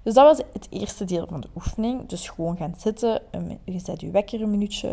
Dus 0.02 0.14
dat 0.14 0.24
was 0.24 0.46
het 0.52 0.66
eerste 0.70 1.04
deel 1.04 1.26
van 1.26 1.40
de 1.40 1.48
oefening. 1.56 2.06
Dus 2.06 2.28
gewoon 2.28 2.56
gaan 2.56 2.74
zitten, 2.76 3.22
je 3.64 3.78
zet 3.78 4.00
je 4.00 4.10
wekker 4.10 4.42
een 4.42 4.50
minuutje 4.50 4.88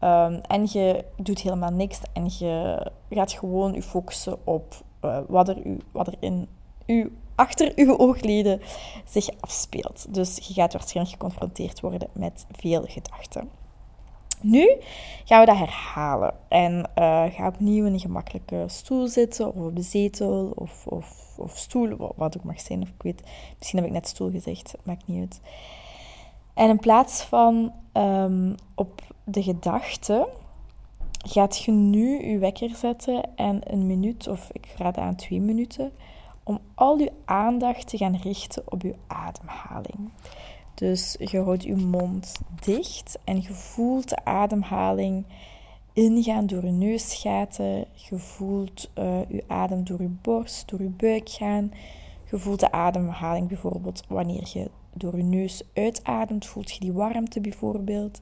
um, 0.00 0.34
en 0.34 0.66
je 0.72 1.04
doet 1.16 1.40
helemaal 1.40 1.72
niks 1.72 2.00
en 2.12 2.24
je 2.38 2.86
gaat 3.10 3.32
gewoon 3.32 3.72
je 3.72 3.82
focussen 3.82 4.46
op 4.46 4.74
uh, 5.04 5.18
wat, 5.28 5.48
er 5.48 5.66
u, 5.66 5.78
wat 5.92 6.06
er 6.06 6.16
in 6.20 6.48
u, 6.86 7.12
achter 7.38 7.72
uw 7.76 7.98
oogleden 7.98 8.60
zich 9.04 9.28
afspeelt. 9.40 10.14
Dus 10.14 10.36
je 10.46 10.54
gaat 10.54 10.72
waarschijnlijk 10.72 11.16
geconfronteerd 11.16 11.80
worden 11.80 12.08
met 12.12 12.46
veel 12.50 12.84
gedachten. 12.86 13.48
Nu 14.40 14.76
gaan 15.24 15.40
we 15.40 15.46
dat 15.46 15.56
herhalen. 15.56 16.34
En 16.48 16.72
uh, 16.98 17.24
ga 17.30 17.46
opnieuw 17.46 17.86
in 17.86 17.92
een 17.92 18.00
gemakkelijke 18.00 18.64
stoel 18.66 19.08
zitten, 19.08 19.54
of 19.54 19.54
op 19.54 19.76
de 19.76 19.82
zetel, 19.82 20.52
of, 20.54 20.86
of, 20.86 21.34
of 21.38 21.56
stoel, 21.56 22.12
wat 22.16 22.36
ook 22.36 22.44
mag 22.44 22.60
zijn. 22.60 22.82
Of 22.82 22.88
ik 22.88 23.02
weet, 23.02 23.22
misschien 23.58 23.78
heb 23.78 23.88
ik 23.88 23.94
net 23.94 24.08
stoel 24.08 24.30
gezegd, 24.30 24.74
maakt 24.82 25.06
niet 25.06 25.20
uit. 25.20 25.40
En 26.54 26.68
in 26.68 26.78
plaats 26.78 27.22
van 27.22 27.72
um, 27.92 28.54
op 28.74 29.02
de 29.24 29.42
gedachten, 29.42 30.26
gaat 31.26 31.58
je 31.58 31.72
nu 31.72 32.30
je 32.30 32.38
wekker 32.38 32.70
zetten 32.76 33.36
en 33.36 33.60
een 33.72 33.86
minuut, 33.86 34.28
of 34.28 34.48
ik 34.52 34.74
raad 34.76 34.96
aan 34.96 35.14
twee 35.14 35.40
minuten, 35.40 35.92
om 36.48 36.60
al 36.74 36.98
je 36.98 37.12
aandacht 37.24 37.88
te 37.88 37.96
gaan 37.96 38.16
richten 38.16 38.62
op 38.64 38.82
je 38.82 38.94
ademhaling. 39.06 40.10
Dus 40.74 41.16
je 41.18 41.40
houdt 41.40 41.62
je 41.62 41.76
mond 41.76 42.40
dicht 42.64 43.18
en 43.24 43.42
je 43.42 43.52
voelt 43.52 44.08
de 44.08 44.24
ademhaling 44.24 45.24
ingaan 45.92 46.46
door 46.46 46.64
je 46.64 46.70
neusgaten. 46.70 47.84
Je 47.94 48.18
voelt 48.18 48.90
uh, 48.98 49.20
je 49.28 49.44
adem 49.46 49.84
door 49.84 50.02
je 50.02 50.16
borst, 50.22 50.68
door 50.68 50.82
je 50.82 50.88
buik 50.88 51.28
gaan. 51.28 51.72
Je 52.30 52.38
voelt 52.38 52.60
de 52.60 52.72
ademhaling 52.72 53.48
bijvoorbeeld 53.48 54.04
wanneer 54.08 54.50
je 54.52 54.70
door 54.94 55.16
je 55.16 55.22
neus 55.22 55.62
uitademt, 55.74 56.46
voelt 56.46 56.70
je 56.70 56.80
die 56.80 56.92
warmte 56.92 57.40
bijvoorbeeld. 57.40 58.20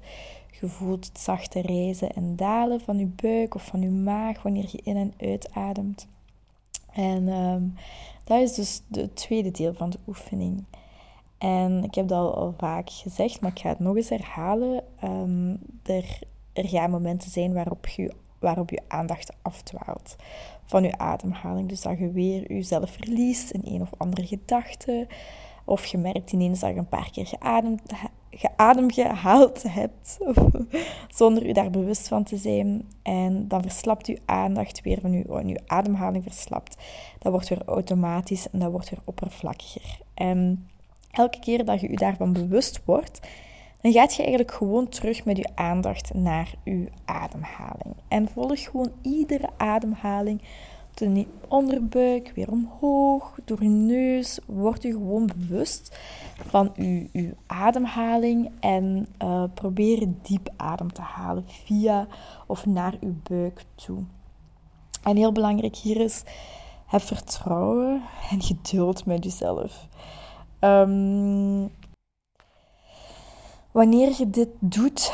Je 0.60 0.68
voelt 0.68 1.06
het 1.06 1.18
zachte 1.18 1.60
reizen 1.60 2.12
en 2.12 2.36
dalen 2.36 2.80
van 2.80 2.98
je 2.98 3.06
buik 3.06 3.54
of 3.54 3.64
van 3.64 3.80
je 3.80 3.90
maag 3.90 4.42
wanneer 4.42 4.68
je 4.70 4.80
in 4.82 4.96
en 4.96 5.12
uitademt. 5.18 6.08
En 6.92 7.28
um, 7.28 7.74
dat 8.26 8.40
is 8.40 8.54
dus 8.54 8.82
het 8.90 9.16
tweede 9.16 9.50
deel 9.50 9.74
van 9.74 9.90
de 9.90 9.98
oefening. 10.06 10.64
En 11.38 11.84
ik 11.84 11.94
heb 11.94 12.08
dat 12.08 12.34
al, 12.34 12.54
vaak 12.58 12.90
gezegd, 12.90 13.40
maar 13.40 13.50
ik 13.50 13.58
ga 13.58 13.68
het 13.68 13.78
nog 13.78 13.96
eens 13.96 14.08
herhalen. 14.08 14.84
Um, 15.04 15.58
er, 15.82 16.18
er 16.52 16.68
gaan 16.68 16.90
momenten 16.90 17.30
zijn 17.30 17.52
waarop 17.52 17.86
je, 17.86 18.12
waarop 18.38 18.70
je 18.70 18.82
aandacht 18.88 19.36
afdwaalt 19.42 20.16
van 20.64 20.82
je 20.82 20.98
ademhaling. 20.98 21.68
Dus 21.68 21.80
dat 21.80 21.98
je 21.98 22.10
weer 22.10 22.52
jezelf 22.52 22.90
verliest 22.90 23.50
in 23.50 23.60
een 23.64 23.82
of 23.82 23.90
andere 23.96 24.26
gedachte. 24.26 25.06
Of 25.64 25.86
je 25.86 25.98
merkt 25.98 26.32
ineens 26.32 26.60
dat 26.60 26.70
je 26.70 26.76
een 26.76 26.88
paar 26.88 27.10
keer 27.10 27.26
geademd, 27.26 27.82
geadem 28.36 28.92
gehaald 28.92 29.62
hebt, 29.68 30.18
zonder 31.18 31.46
je 31.46 31.52
daar 31.52 31.70
bewust 31.70 32.08
van 32.08 32.24
te 32.24 32.36
zijn. 32.36 32.88
En 33.02 33.48
dan 33.48 33.62
verslapt 33.62 34.06
je 34.06 34.18
aandacht 34.24 34.82
weer 34.82 34.98
van 35.00 35.12
je, 35.12 35.42
je 35.46 35.60
ademhaling 35.66 36.22
verslapt. 36.22 36.76
Dat 37.18 37.32
wordt 37.32 37.48
weer 37.48 37.64
automatisch 37.66 38.50
en 38.50 38.58
dat 38.58 38.70
wordt 38.70 38.90
weer 38.90 39.00
oppervlakkiger. 39.04 39.98
En 40.14 40.68
elke 41.10 41.38
keer 41.38 41.64
dat 41.64 41.80
je 41.80 41.90
je 41.90 41.96
daarvan 41.96 42.32
bewust 42.32 42.80
wordt, 42.84 43.20
dan 43.80 43.92
gaat 43.92 44.14
je 44.14 44.22
eigenlijk 44.22 44.52
gewoon 44.52 44.88
terug 44.88 45.24
met 45.24 45.36
je 45.36 45.48
aandacht 45.54 46.14
naar 46.14 46.54
je 46.64 46.88
ademhaling. 47.04 47.94
En 48.08 48.28
volg 48.28 48.62
gewoon 48.62 48.92
iedere 49.02 49.48
ademhaling 49.56 50.42
de 50.96 51.26
onderbuik 51.48 52.32
weer 52.34 52.50
omhoog, 52.50 53.38
door 53.44 53.62
je 53.62 53.68
neus. 53.68 54.38
Word 54.46 54.82
je 54.82 54.92
gewoon 54.92 55.30
bewust 55.38 55.98
van 56.46 56.72
je 57.12 57.34
ademhaling 57.46 58.50
en 58.60 59.06
uh, 59.22 59.44
probeer 59.54 60.08
diep 60.22 60.48
adem 60.56 60.92
te 60.92 61.00
halen 61.00 61.44
via 61.46 62.06
of 62.46 62.66
naar 62.66 62.96
je 63.00 63.14
buik 63.28 63.64
toe. 63.74 63.98
En 65.02 65.16
heel 65.16 65.32
belangrijk 65.32 65.76
hier 65.76 66.00
is, 66.00 66.22
heb 66.86 67.00
vertrouwen 67.00 68.02
en 68.30 68.42
geduld 68.42 69.06
met 69.06 69.24
jezelf. 69.24 69.88
Um, 70.60 71.70
wanneer 73.70 74.14
je 74.18 74.30
dit 74.30 74.48
doet, 74.58 75.12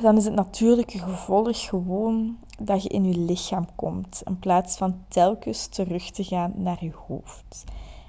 dan 0.00 0.16
is 0.16 0.24
het 0.24 0.34
natuurlijke 0.34 0.98
gevolg 0.98 1.68
gewoon 1.68 2.38
dat 2.58 2.82
je 2.82 2.88
in 2.88 3.04
je 3.04 3.18
lichaam 3.18 3.66
komt, 3.74 4.22
in 4.24 4.38
plaats 4.38 4.76
van 4.76 5.04
telkens 5.08 5.66
terug 5.66 6.10
te 6.10 6.24
gaan 6.24 6.52
naar 6.56 6.84
je 6.84 6.92
hoofd. 7.06 7.64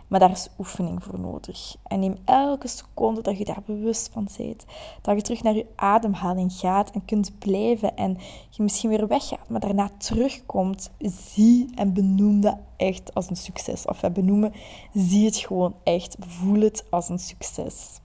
Maar 0.07 0.19
daar 0.19 0.31
is 0.31 0.49
oefening 0.59 1.03
voor 1.03 1.19
nodig. 1.19 1.75
En 1.87 1.99
neem 1.99 2.15
elke 2.25 2.67
seconde 2.67 3.21
dat 3.21 3.37
je 3.37 3.45
daar 3.45 3.61
bewust 3.65 4.09
van 4.11 4.27
bent, 4.37 4.65
dat 5.01 5.15
je 5.15 5.21
terug 5.21 5.43
naar 5.43 5.55
je 5.55 5.65
ademhaling 5.75 6.53
gaat 6.53 6.91
en 6.91 7.05
kunt 7.05 7.39
blijven 7.39 7.95
en 7.95 8.17
je 8.49 8.63
misschien 8.63 8.89
weer 8.89 9.07
weggaat, 9.07 9.49
maar 9.49 9.59
daarna 9.59 9.89
terugkomt. 9.97 10.91
Zie 10.99 11.69
en 11.75 11.93
benoem 11.93 12.41
dat 12.41 12.57
echt 12.77 13.13
als 13.13 13.29
een 13.29 13.35
succes. 13.35 13.85
Of 13.85 14.01
benoemen, 14.13 14.53
zie 14.93 15.25
het 15.25 15.37
gewoon 15.37 15.75
echt. 15.83 16.15
Voel 16.19 16.61
het 16.61 16.85
als 16.89 17.09
een 17.09 17.19
succes. 17.19 17.99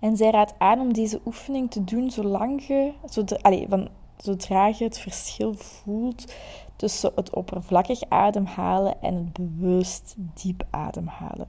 En 0.00 0.16
zij 0.16 0.30
raadt 0.30 0.54
aan 0.58 0.80
om 0.80 0.92
deze 0.92 1.20
oefening 1.26 1.70
te 1.70 1.84
doen 1.84 2.10
zolang 2.10 2.66
je, 2.66 2.92
zodra, 3.04 3.38
allez, 3.40 3.66
van, 3.68 3.88
zodra 4.22 4.66
je 4.66 4.84
het 4.84 4.98
verschil 4.98 5.54
voelt 5.54 6.34
tussen 6.76 7.12
het 7.14 7.34
oppervlakkig 7.34 8.02
ademhalen 8.08 9.02
en 9.02 9.14
het 9.14 9.32
bewust 9.32 10.14
diep 10.16 10.66
ademhalen. 10.70 11.48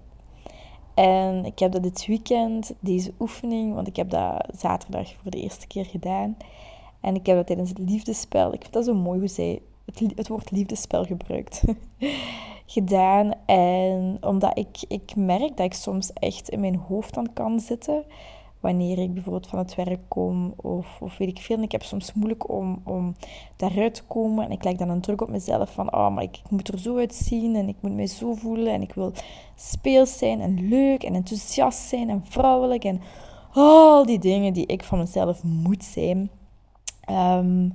En 0.94 1.46
ik 1.46 1.60
heb 1.60 1.72
dat 1.72 1.84
dit 1.84 2.06
weekend, 2.06 2.74
deze 2.80 3.14
oefening, 3.20 3.74
want 3.74 3.88
ik 3.88 3.96
heb 3.96 4.10
dat 4.10 4.46
zaterdag 4.58 5.14
voor 5.22 5.32
de 5.32 5.42
eerste 5.42 5.68
keer 5.68 5.86
gedaan. 5.86 6.38
En 7.00 7.16
ik 7.16 7.26
heb 7.26 7.36
dat 7.36 7.48
tijdens 7.48 7.70
het 7.70 7.78
liefdespel, 7.78 8.54
ik 8.54 8.62
vind 8.62 8.74
dat 8.74 8.86
zo 8.86 8.94
mooi 8.94 9.20
hoe 9.20 9.28
zij 9.28 9.62
het, 9.86 10.00
het 10.16 10.28
woord 10.28 10.52
liefdespel 10.52 11.04
gebruikt, 11.04 11.64
gedaan. 12.66 13.34
En 13.46 14.18
omdat 14.22 14.58
ik, 14.58 14.78
ik 14.88 15.16
merk 15.16 15.58
dat 15.58 15.66
ik 15.66 15.74
soms 15.74 16.14
echt 16.14 16.50
in 16.50 16.60
mijn 16.60 16.76
hoofd 16.76 17.18
aan 17.18 17.34
kan 17.34 17.60
zitten 17.60 18.06
wanneer 18.64 19.00
ik 19.00 19.14
bijvoorbeeld 19.14 19.48
van 19.48 19.60
het 19.60 19.76
werk 19.76 20.00
kom 20.08 20.54
of, 20.56 21.02
of 21.02 21.18
weet 21.18 21.28
ik 21.28 21.40
veel. 21.40 21.58
En 21.58 21.64
ik 21.64 21.72
heb 21.72 21.84
soms 21.84 22.14
moeilijk 22.14 22.50
om, 22.50 22.82
om 22.84 23.16
daaruit 23.56 23.94
te 23.94 24.04
komen. 24.04 24.46
En 24.46 24.52
ik 24.52 24.64
leg 24.64 24.76
dan 24.76 24.90
een 24.90 25.02
druk 25.02 25.22
op 25.22 25.30
mezelf 25.30 25.72
van, 25.74 25.94
oh, 25.94 26.14
maar 26.14 26.24
ik, 26.24 26.42
moet 26.50 26.68
er 26.68 26.80
zo 26.80 26.98
uitzien 26.98 27.56
en 27.56 27.68
ik 27.68 27.76
moet 27.80 27.96
mij 27.96 28.08
zo 28.08 28.34
voelen. 28.34 28.74
En 28.74 28.82
ik 28.82 28.94
wil 28.94 29.12
speels 29.56 30.18
zijn 30.18 30.42
en 30.42 30.68
leuk 30.68 31.04
en 31.04 31.16
enthousiast 31.16 31.80
zijn 31.80 32.10
en 32.10 32.26
vrouwelijk. 32.26 32.84
En 32.84 33.02
al 33.54 34.06
die 34.06 34.20
dingen 34.20 34.54
die 34.54 34.66
ik 34.66 34.84
van 34.84 34.98
mezelf 34.98 35.44
moet 35.44 35.84
zijn, 35.84 36.30
um, 37.10 37.74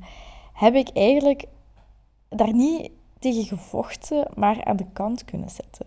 heb 0.52 0.74
ik 0.74 0.88
eigenlijk 0.88 1.44
daar 2.28 2.54
niet 2.54 2.90
tegen 3.18 3.44
gevochten, 3.44 4.28
maar 4.34 4.64
aan 4.64 4.76
de 4.76 4.86
kant 4.92 5.24
kunnen 5.24 5.50
zetten. 5.50 5.86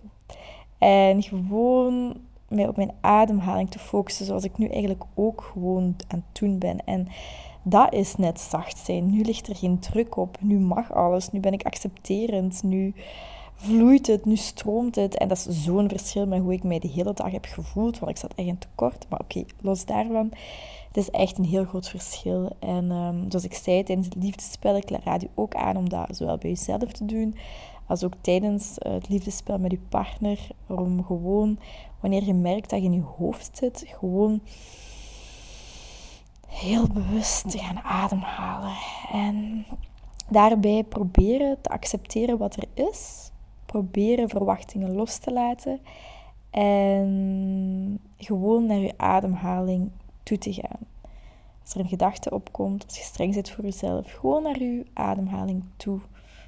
En 0.77 1.23
gewoon 1.23 2.15
mij 2.51 2.67
op 2.67 2.75
mijn 2.75 2.93
ademhaling 3.01 3.71
te 3.71 3.79
focussen, 3.79 4.25
zoals 4.25 4.43
ik 4.43 4.57
nu 4.57 4.67
eigenlijk 4.67 5.03
ook 5.13 5.49
gewoon 5.51 5.95
aan 6.07 6.23
het 6.27 6.39
doen 6.39 6.59
ben. 6.59 6.85
En 6.85 7.07
dat 7.63 7.93
is 7.93 8.15
net 8.15 8.39
zacht 8.39 8.77
zijn. 8.77 9.09
Nu 9.09 9.21
ligt 9.21 9.47
er 9.47 9.55
geen 9.55 9.79
druk 9.79 10.17
op. 10.17 10.37
Nu 10.39 10.59
mag 10.59 10.93
alles. 10.93 11.31
Nu 11.31 11.39
ben 11.39 11.53
ik 11.53 11.63
accepterend. 11.63 12.63
Nu 12.63 12.93
vloeit 13.55 14.07
het. 14.07 14.25
Nu 14.25 14.35
stroomt 14.35 14.95
het. 14.95 15.17
En 15.17 15.27
dat 15.27 15.37
is 15.37 15.63
zo'n 15.63 15.89
verschil 15.89 16.27
met 16.27 16.41
hoe 16.41 16.53
ik 16.53 16.63
mij 16.63 16.79
de 16.79 16.87
hele 16.87 17.13
dag 17.13 17.31
heb 17.31 17.45
gevoeld. 17.45 17.99
Want 17.99 18.11
ik 18.11 18.17
zat 18.17 18.33
echt 18.35 18.47
in 18.47 18.57
tekort. 18.57 19.05
Maar 19.09 19.19
oké, 19.19 19.43
los 19.61 19.85
daarvan. 19.85 20.31
Het 20.87 20.97
is 20.97 21.09
echt 21.09 21.37
een 21.37 21.45
heel 21.45 21.65
groot 21.65 21.89
verschil. 21.89 22.55
En 22.59 22.91
um, 22.91 23.25
zoals 23.29 23.45
ik 23.45 23.53
zei 23.53 23.83
tijdens 23.83 24.07
het 24.07 24.23
liefdespel, 24.23 24.75
ik 24.75 24.89
raad 25.03 25.23
u 25.23 25.27
ook 25.35 25.55
aan 25.55 25.77
om 25.77 25.89
dat 25.89 26.15
zowel 26.15 26.37
bij 26.37 26.49
jezelf 26.49 26.91
te 26.91 27.05
doen 27.05 27.35
als 27.91 28.03
ook 28.03 28.13
tijdens 28.21 28.75
het 28.77 29.09
liefdespel 29.09 29.59
met 29.59 29.71
je 29.71 29.79
partner. 29.89 30.47
Om 30.67 31.03
gewoon 31.03 31.59
wanneer 32.01 32.23
je 32.23 32.33
merkt 32.33 32.69
dat 32.69 32.79
je 32.79 32.85
in 32.85 32.93
je 32.93 33.01
hoofd 33.01 33.57
zit, 33.57 33.83
gewoon 33.87 34.41
heel 36.47 36.87
bewust 36.87 37.51
te 37.51 37.57
gaan 37.57 37.79
ademhalen. 37.79 38.75
En 39.11 39.65
daarbij 40.29 40.83
proberen 40.83 41.61
te 41.61 41.69
accepteren 41.69 42.37
wat 42.37 42.55
er 42.55 42.67
is. 42.73 43.31
Proberen 43.65 44.29
verwachtingen 44.29 44.93
los 44.93 45.17
te 45.17 45.31
laten. 45.31 45.79
En 46.49 47.99
gewoon 48.17 48.65
naar 48.65 48.77
je 48.77 48.93
ademhaling 48.97 49.91
toe 50.23 50.37
te 50.37 50.53
gaan. 50.53 50.79
Als 51.61 51.73
er 51.73 51.79
een 51.79 51.87
gedachte 51.87 52.31
opkomt, 52.31 52.85
als 52.85 52.97
je 52.97 53.03
streng 53.03 53.33
zit 53.33 53.51
voor 53.51 53.63
jezelf, 53.63 54.11
gewoon 54.11 54.43
naar 54.43 54.63
je 54.63 54.85
ademhaling 54.93 55.63
toe. 55.77 55.99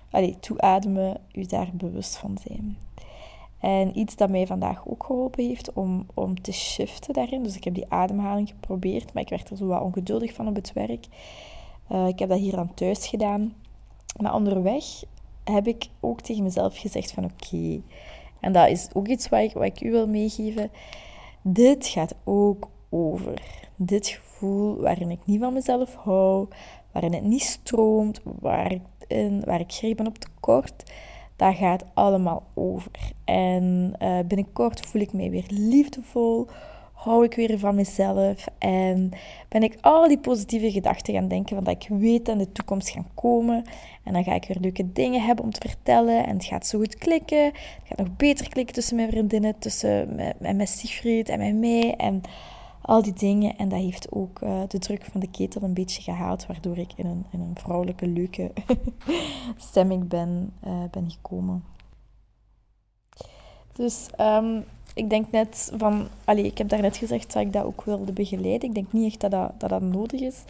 Allee, 0.09 0.39
toeademen, 0.39 1.17
je 1.27 1.45
daar 1.45 1.69
bewust 1.73 2.17
van 2.17 2.37
zijn. 2.47 2.77
En 3.63 3.99
iets 3.99 4.15
dat 4.15 4.29
mij 4.29 4.47
vandaag 4.47 4.87
ook 4.87 5.03
geholpen 5.03 5.45
heeft 5.45 5.73
om, 5.73 6.05
om 6.13 6.41
te 6.41 6.51
shiften 6.51 7.13
daarin. 7.13 7.43
Dus 7.43 7.55
ik 7.55 7.63
heb 7.63 7.73
die 7.73 7.89
ademhaling 7.89 8.49
geprobeerd, 8.49 9.13
maar 9.13 9.23
ik 9.23 9.29
werd 9.29 9.49
er 9.49 9.57
zo 9.57 9.65
wat 9.65 9.81
ongeduldig 9.81 10.33
van 10.33 10.47
op 10.47 10.55
het 10.55 10.73
werk. 10.73 11.05
Uh, 11.91 12.07
ik 12.07 12.19
heb 12.19 12.29
dat 12.29 12.39
hier 12.39 12.57
aan 12.57 12.73
thuis 12.73 13.07
gedaan. 13.07 13.53
Maar 14.21 14.33
onderweg 14.33 14.83
heb 15.43 15.67
ik 15.67 15.87
ook 15.99 16.21
tegen 16.21 16.43
mezelf 16.43 16.77
gezegd 16.77 17.11
van 17.11 17.23
oké. 17.23 17.81
En 18.39 18.51
dat 18.51 18.69
is 18.69 18.89
ook 18.93 19.07
iets 19.07 19.29
wat 19.29 19.39
ik, 19.39 19.53
wat 19.53 19.63
ik 19.63 19.81
u 19.81 19.91
wil 19.91 20.07
meegeven. 20.07 20.71
Dit 21.41 21.87
gaat 21.87 22.15
ook 22.23 22.69
over. 22.89 23.41
Dit 23.75 24.07
gevoel 24.07 24.75
waarin 24.75 25.11
ik 25.11 25.19
niet 25.25 25.39
van 25.39 25.53
mezelf 25.53 25.95
hou, 25.95 26.47
waarin 26.91 27.13
het 27.13 27.23
niet 27.23 27.43
stroomt, 27.43 28.21
waar, 28.39 28.77
waar 29.45 29.59
ik 29.59 29.71
greep 29.71 29.97
ben 29.97 30.07
op 30.07 30.17
tekort 30.17 30.83
dat 31.35 31.55
gaat 31.55 31.85
allemaal 31.93 32.43
over. 32.53 32.91
En 33.25 33.93
uh, 34.01 34.19
binnenkort 34.27 34.85
voel 34.85 35.01
ik 35.01 35.13
mij 35.13 35.29
weer 35.29 35.45
liefdevol, 35.47 36.47
hou 37.03 37.23
ik 37.23 37.35
weer 37.35 37.59
van 37.59 37.75
mezelf 37.75 38.45
en 38.57 39.11
ben 39.49 39.63
ik 39.63 39.77
al 39.81 40.07
die 40.07 40.19
positieve 40.19 40.71
gedachten 40.71 41.13
gaan 41.13 41.27
denken 41.27 41.55
van 41.55 41.63
dat 41.63 41.83
ik 41.83 41.89
weet 41.89 42.25
dat 42.25 42.35
in 42.35 42.43
de 42.43 42.51
toekomst 42.51 42.89
gaan 42.89 43.07
komen. 43.13 43.63
En 44.03 44.13
dan 44.13 44.23
ga 44.23 44.33
ik 44.33 44.45
weer 44.45 44.57
leuke 44.59 44.91
dingen 44.93 45.21
hebben 45.21 45.45
om 45.45 45.51
te 45.51 45.69
vertellen 45.69 46.25
en 46.25 46.33
het 46.33 46.45
gaat 46.45 46.67
zo 46.67 46.79
goed 46.79 46.95
klikken. 46.95 47.45
Het 47.45 47.83
gaat 47.83 47.97
nog 47.97 48.15
beter 48.15 48.49
klikken 48.49 48.75
tussen 48.75 48.95
mijn 48.95 49.09
vriendinnen, 49.09 49.59
tussen 49.59 50.15
met, 50.15 50.55
met 50.55 50.69
Sigrid 50.69 51.29
en 51.29 51.39
met 51.39 51.55
mij 51.55 51.95
en 51.95 52.21
al 52.83 53.01
die 53.01 53.13
dingen. 53.13 53.57
En 53.57 53.69
dat 53.69 53.79
heeft 53.79 54.11
ook 54.11 54.41
uh, 54.41 54.61
de 54.67 54.79
druk 54.79 55.05
van 55.11 55.19
de 55.19 55.29
ketel 55.29 55.61
een 55.61 55.73
beetje 55.73 56.01
gehaald, 56.01 56.45
waardoor 56.45 56.77
ik 56.77 56.93
in 56.95 57.05
een, 57.05 57.25
in 57.31 57.39
een 57.39 57.55
vrouwelijke, 57.55 58.07
leuke 58.07 58.51
stemming 59.57 60.07
ben, 60.07 60.53
uh, 60.67 60.83
ben 60.91 61.11
gekomen. 61.11 61.63
Dus 63.73 64.09
um, 64.19 64.63
ik 64.93 65.09
denk 65.09 65.31
net 65.31 65.71
van, 65.77 66.07
allee, 66.25 66.45
ik 66.45 66.57
heb 66.57 66.69
daarnet 66.69 66.97
gezegd 66.97 67.33
dat 67.33 67.41
ik 67.41 67.53
dat 67.53 67.63
ook 67.63 67.83
wilde 67.83 68.13
begeleiden. 68.13 68.69
Ik 68.69 68.75
denk 68.75 68.91
niet 68.91 69.05
echt 69.05 69.21
dat 69.21 69.31
dat, 69.31 69.69
dat, 69.69 69.81
nodig 69.81 70.21
is. 70.21 70.43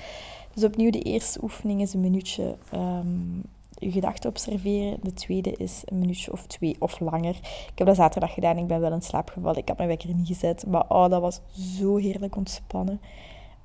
Dus 0.53 0.63
opnieuw, 0.63 0.91
de 0.91 1.01
eerste 1.01 1.43
oefening 1.43 1.81
is 1.81 1.93
een 1.93 2.01
minuutje 2.01 2.55
um, 2.73 3.43
je 3.83 3.91
gedachten 3.91 4.29
observeren. 4.29 4.97
De 5.01 5.13
tweede 5.13 5.51
is 5.51 5.81
een 5.85 5.99
minuutje 5.99 6.31
of 6.31 6.47
twee 6.47 6.75
of 6.79 6.99
langer. 6.99 7.35
Ik 7.71 7.71
heb 7.75 7.87
dat 7.87 7.95
zaterdag 7.95 8.33
gedaan. 8.33 8.57
Ik 8.57 8.67
ben 8.67 8.79
wel 8.79 8.93
in 8.93 9.01
slaap 9.01 9.29
gevallen. 9.29 9.57
Ik 9.57 9.67
had 9.67 9.77
mijn 9.77 9.89
wekker 9.89 10.15
niet 10.15 10.27
gezet. 10.27 10.67
Maar 10.67 10.85
oh, 10.87 11.09
dat 11.09 11.21
was 11.21 11.41
zo 11.55 11.95
heerlijk 11.95 12.35
ontspannen. 12.35 13.01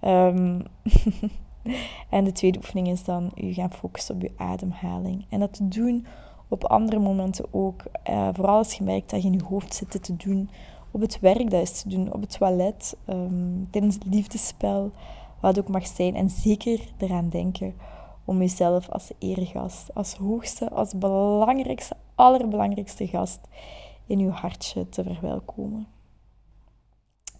Um, 0.00 0.62
en 2.10 2.24
de 2.24 2.32
tweede 2.32 2.58
oefening 2.58 2.88
is 2.88 3.04
dan 3.04 3.30
je 3.34 3.54
gaan 3.54 3.72
focussen 3.72 4.14
op 4.14 4.22
je 4.22 4.32
ademhaling. 4.36 5.26
En 5.28 5.40
dat 5.40 5.52
te 5.52 5.68
doen 5.68 6.06
op 6.48 6.64
andere 6.64 6.98
momenten 6.98 7.44
ook. 7.50 7.82
Uh, 8.10 8.28
vooral 8.32 8.56
als 8.56 8.74
je 8.74 8.84
merkt 8.84 9.10
dat 9.10 9.22
je 9.22 9.28
in 9.28 9.34
je 9.34 9.44
hoofd 9.44 9.74
zit 9.74 10.04
te 10.04 10.16
doen. 10.16 10.50
Op 10.90 11.00
het 11.00 11.20
werk, 11.20 11.50
dat 11.50 11.62
is 11.62 11.82
te 11.82 11.88
doen. 11.88 12.12
Op 12.12 12.20
het 12.20 12.38
toilet. 12.38 12.96
Um, 13.06 13.68
tijdens 13.70 13.94
het 13.94 14.04
liefdespel. 14.04 14.92
Wat 15.40 15.58
ook 15.58 15.68
mag 15.68 15.86
zijn. 15.86 16.16
En 16.16 16.30
zeker 16.30 16.80
eraan 16.98 17.28
denken 17.28 17.74
om 18.28 18.38
jezelf 18.38 18.88
als 18.88 19.10
eregast, 19.18 19.94
als 19.94 20.14
hoogste, 20.14 20.70
als 20.70 20.98
belangrijkste, 20.98 21.96
allerbelangrijkste 22.14 23.06
gast 23.06 23.40
in 24.06 24.18
uw 24.18 24.30
hartje 24.30 24.88
te 24.88 25.02
verwelkomen. 25.04 25.86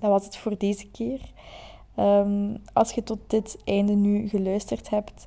Dat 0.01 0.11
was 0.11 0.25
het 0.25 0.37
voor 0.37 0.59
deze 0.59 0.91
keer. 0.91 1.21
Ehm, 1.95 2.57
als 2.73 2.93
je 2.93 3.03
tot 3.03 3.19
dit 3.27 3.59
einde 3.65 3.93
nu 3.93 4.29
geluisterd 4.29 4.91
hebt, 4.91 5.27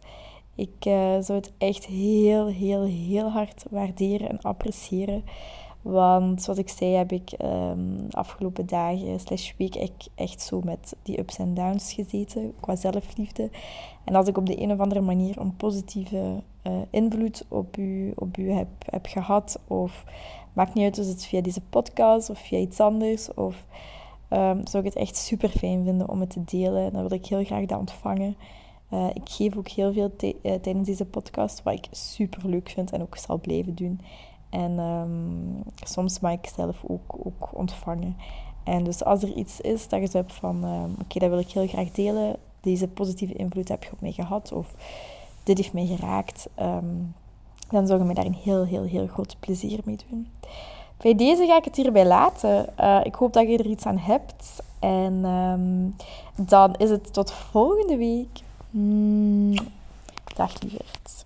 ik 0.56 0.86
uh, 0.86 1.18
zou 1.20 1.34
het 1.34 1.54
echt 1.58 1.86
heel, 1.86 2.48
heel, 2.48 2.84
heel 2.84 3.30
hard 3.30 3.64
waarderen 3.70 4.30
en 4.30 4.42
appreciëren 4.42 5.24
want 5.82 6.42
zoals 6.42 6.60
ik 6.60 6.70
zei, 6.70 6.92
heb 6.94 7.12
ik 7.12 7.32
um, 7.44 8.08
afgelopen 8.10 8.66
dagen 8.66 9.20
slash 9.20 9.52
week 9.58 9.76
echt, 10.16 10.42
zo 10.42 10.62
met 10.64 10.96
die 11.04 11.20
ups 11.20 11.38
en 11.38 11.54
downs 11.54 11.94
gezeten 11.94 12.54
qua 12.60 12.76
zelfliefde. 12.76 13.50
En 14.04 14.16
als 14.16 14.28
ik 14.28 14.38
op 14.38 14.46
de 14.46 14.62
een 14.62 14.72
of 14.72 14.80
andere 14.80 15.02
manier 15.02 15.40
een 15.40 15.56
positieve 15.56 16.42
uh, 16.64 16.74
invloed 16.90 17.46
op 17.48 17.78
u, 17.78 18.14
op 18.16 18.38
u 18.38 18.52
heb, 18.52 18.68
heb 18.86 19.06
gehad, 19.06 19.60
of 19.68 20.04
maakt 20.54 20.74
niet 20.74 20.84
uit 20.84 21.00
of 21.00 21.08
het 21.08 21.26
via 21.26 21.42
deze 21.42 21.62
podcast 21.62 22.30
of 22.30 22.40
via 22.40 22.58
iets 22.60 22.80
anders, 22.80 23.34
of 23.34 23.66
um, 24.30 24.68
zou 24.68 24.84
ik 24.84 24.94
het 24.94 24.96
echt 24.96 25.16
super 25.16 25.50
fijn 25.50 25.84
vinden 25.84 26.10
om 26.10 26.20
het 26.20 26.30
te 26.30 26.44
delen. 26.44 26.94
Dan 26.94 27.02
wil 27.02 27.18
ik 27.18 27.26
heel 27.26 27.44
graag 27.44 27.66
dat 27.66 27.80
ontvangen. 27.80 28.36
Uh, 28.94 29.08
ik 29.14 29.30
geef 29.30 29.58
ook 29.58 29.68
heel 29.68 29.94
veel 29.94 30.16
tijdens 30.42 30.88
deze 30.88 31.06
podcast, 31.06 31.64
wat 31.64 31.74
ik 31.74 31.88
super 31.92 32.50
leuk 32.50 32.70
vind 32.70 32.92
en 32.92 33.02
ook 33.02 33.18
zal 33.18 33.40
blijven 33.40 33.76
doen. 33.76 34.02
En 34.52 34.80
um, 34.80 35.64
soms 35.84 36.20
mag 36.20 36.32
ik 36.32 36.52
zelf 36.56 36.84
ook, 36.88 37.16
ook 37.26 37.50
ontvangen. 37.52 38.18
En 38.64 38.84
dus 38.84 39.04
als 39.04 39.24
er 39.24 39.34
iets 39.34 39.62
is 39.62 39.88
dat 39.88 40.12
je 40.12 40.18
hebt 40.18 40.34
van, 40.34 40.64
um, 40.64 40.96
oké, 41.02 41.20
dat 41.20 41.30
wil 41.30 41.40
ik 41.40 41.52
heel 41.52 41.68
graag 41.68 41.92
delen, 41.92 42.36
deze 42.62 42.88
positieve 42.88 43.34
invloed 43.34 43.68
heb 43.68 43.84
je 43.84 43.92
op 43.92 44.02
mij 44.02 44.12
gehad, 44.12 44.52
of 44.52 44.74
dit 45.44 45.58
heeft 45.58 45.74
mij 45.74 45.86
geraakt, 45.86 46.50
um, 46.60 47.16
dan 47.70 47.88
zou 47.88 48.00
je 48.00 48.06
mij 48.06 48.14
daar 48.14 48.26
een 48.26 48.34
heel, 48.44 48.66
heel, 48.66 48.84
heel 48.84 49.08
groot 49.08 49.36
plezier 49.40 49.80
mee 49.84 49.98
doen. 50.10 50.28
Bij 50.98 51.16
deze 51.16 51.46
ga 51.46 51.58
ik 51.58 51.66
het 51.66 51.76
hierbij 51.76 52.06
laten. 52.06 52.66
Uh, 52.80 53.00
ik 53.04 53.16
hoop 53.16 53.34
dat 53.34 53.48
je 53.48 53.58
er 53.58 53.66
iets 53.66 53.86
aan 53.86 53.98
hebt. 53.98 54.64
En 54.80 55.22
dan 56.36 56.76
is 56.76 56.90
het 56.90 57.14
tot 57.14 57.32
volgende 57.32 57.98
week. 57.98 58.40
Mm, 58.70 59.54
dag 60.36 60.62
lieverd. 60.62 61.26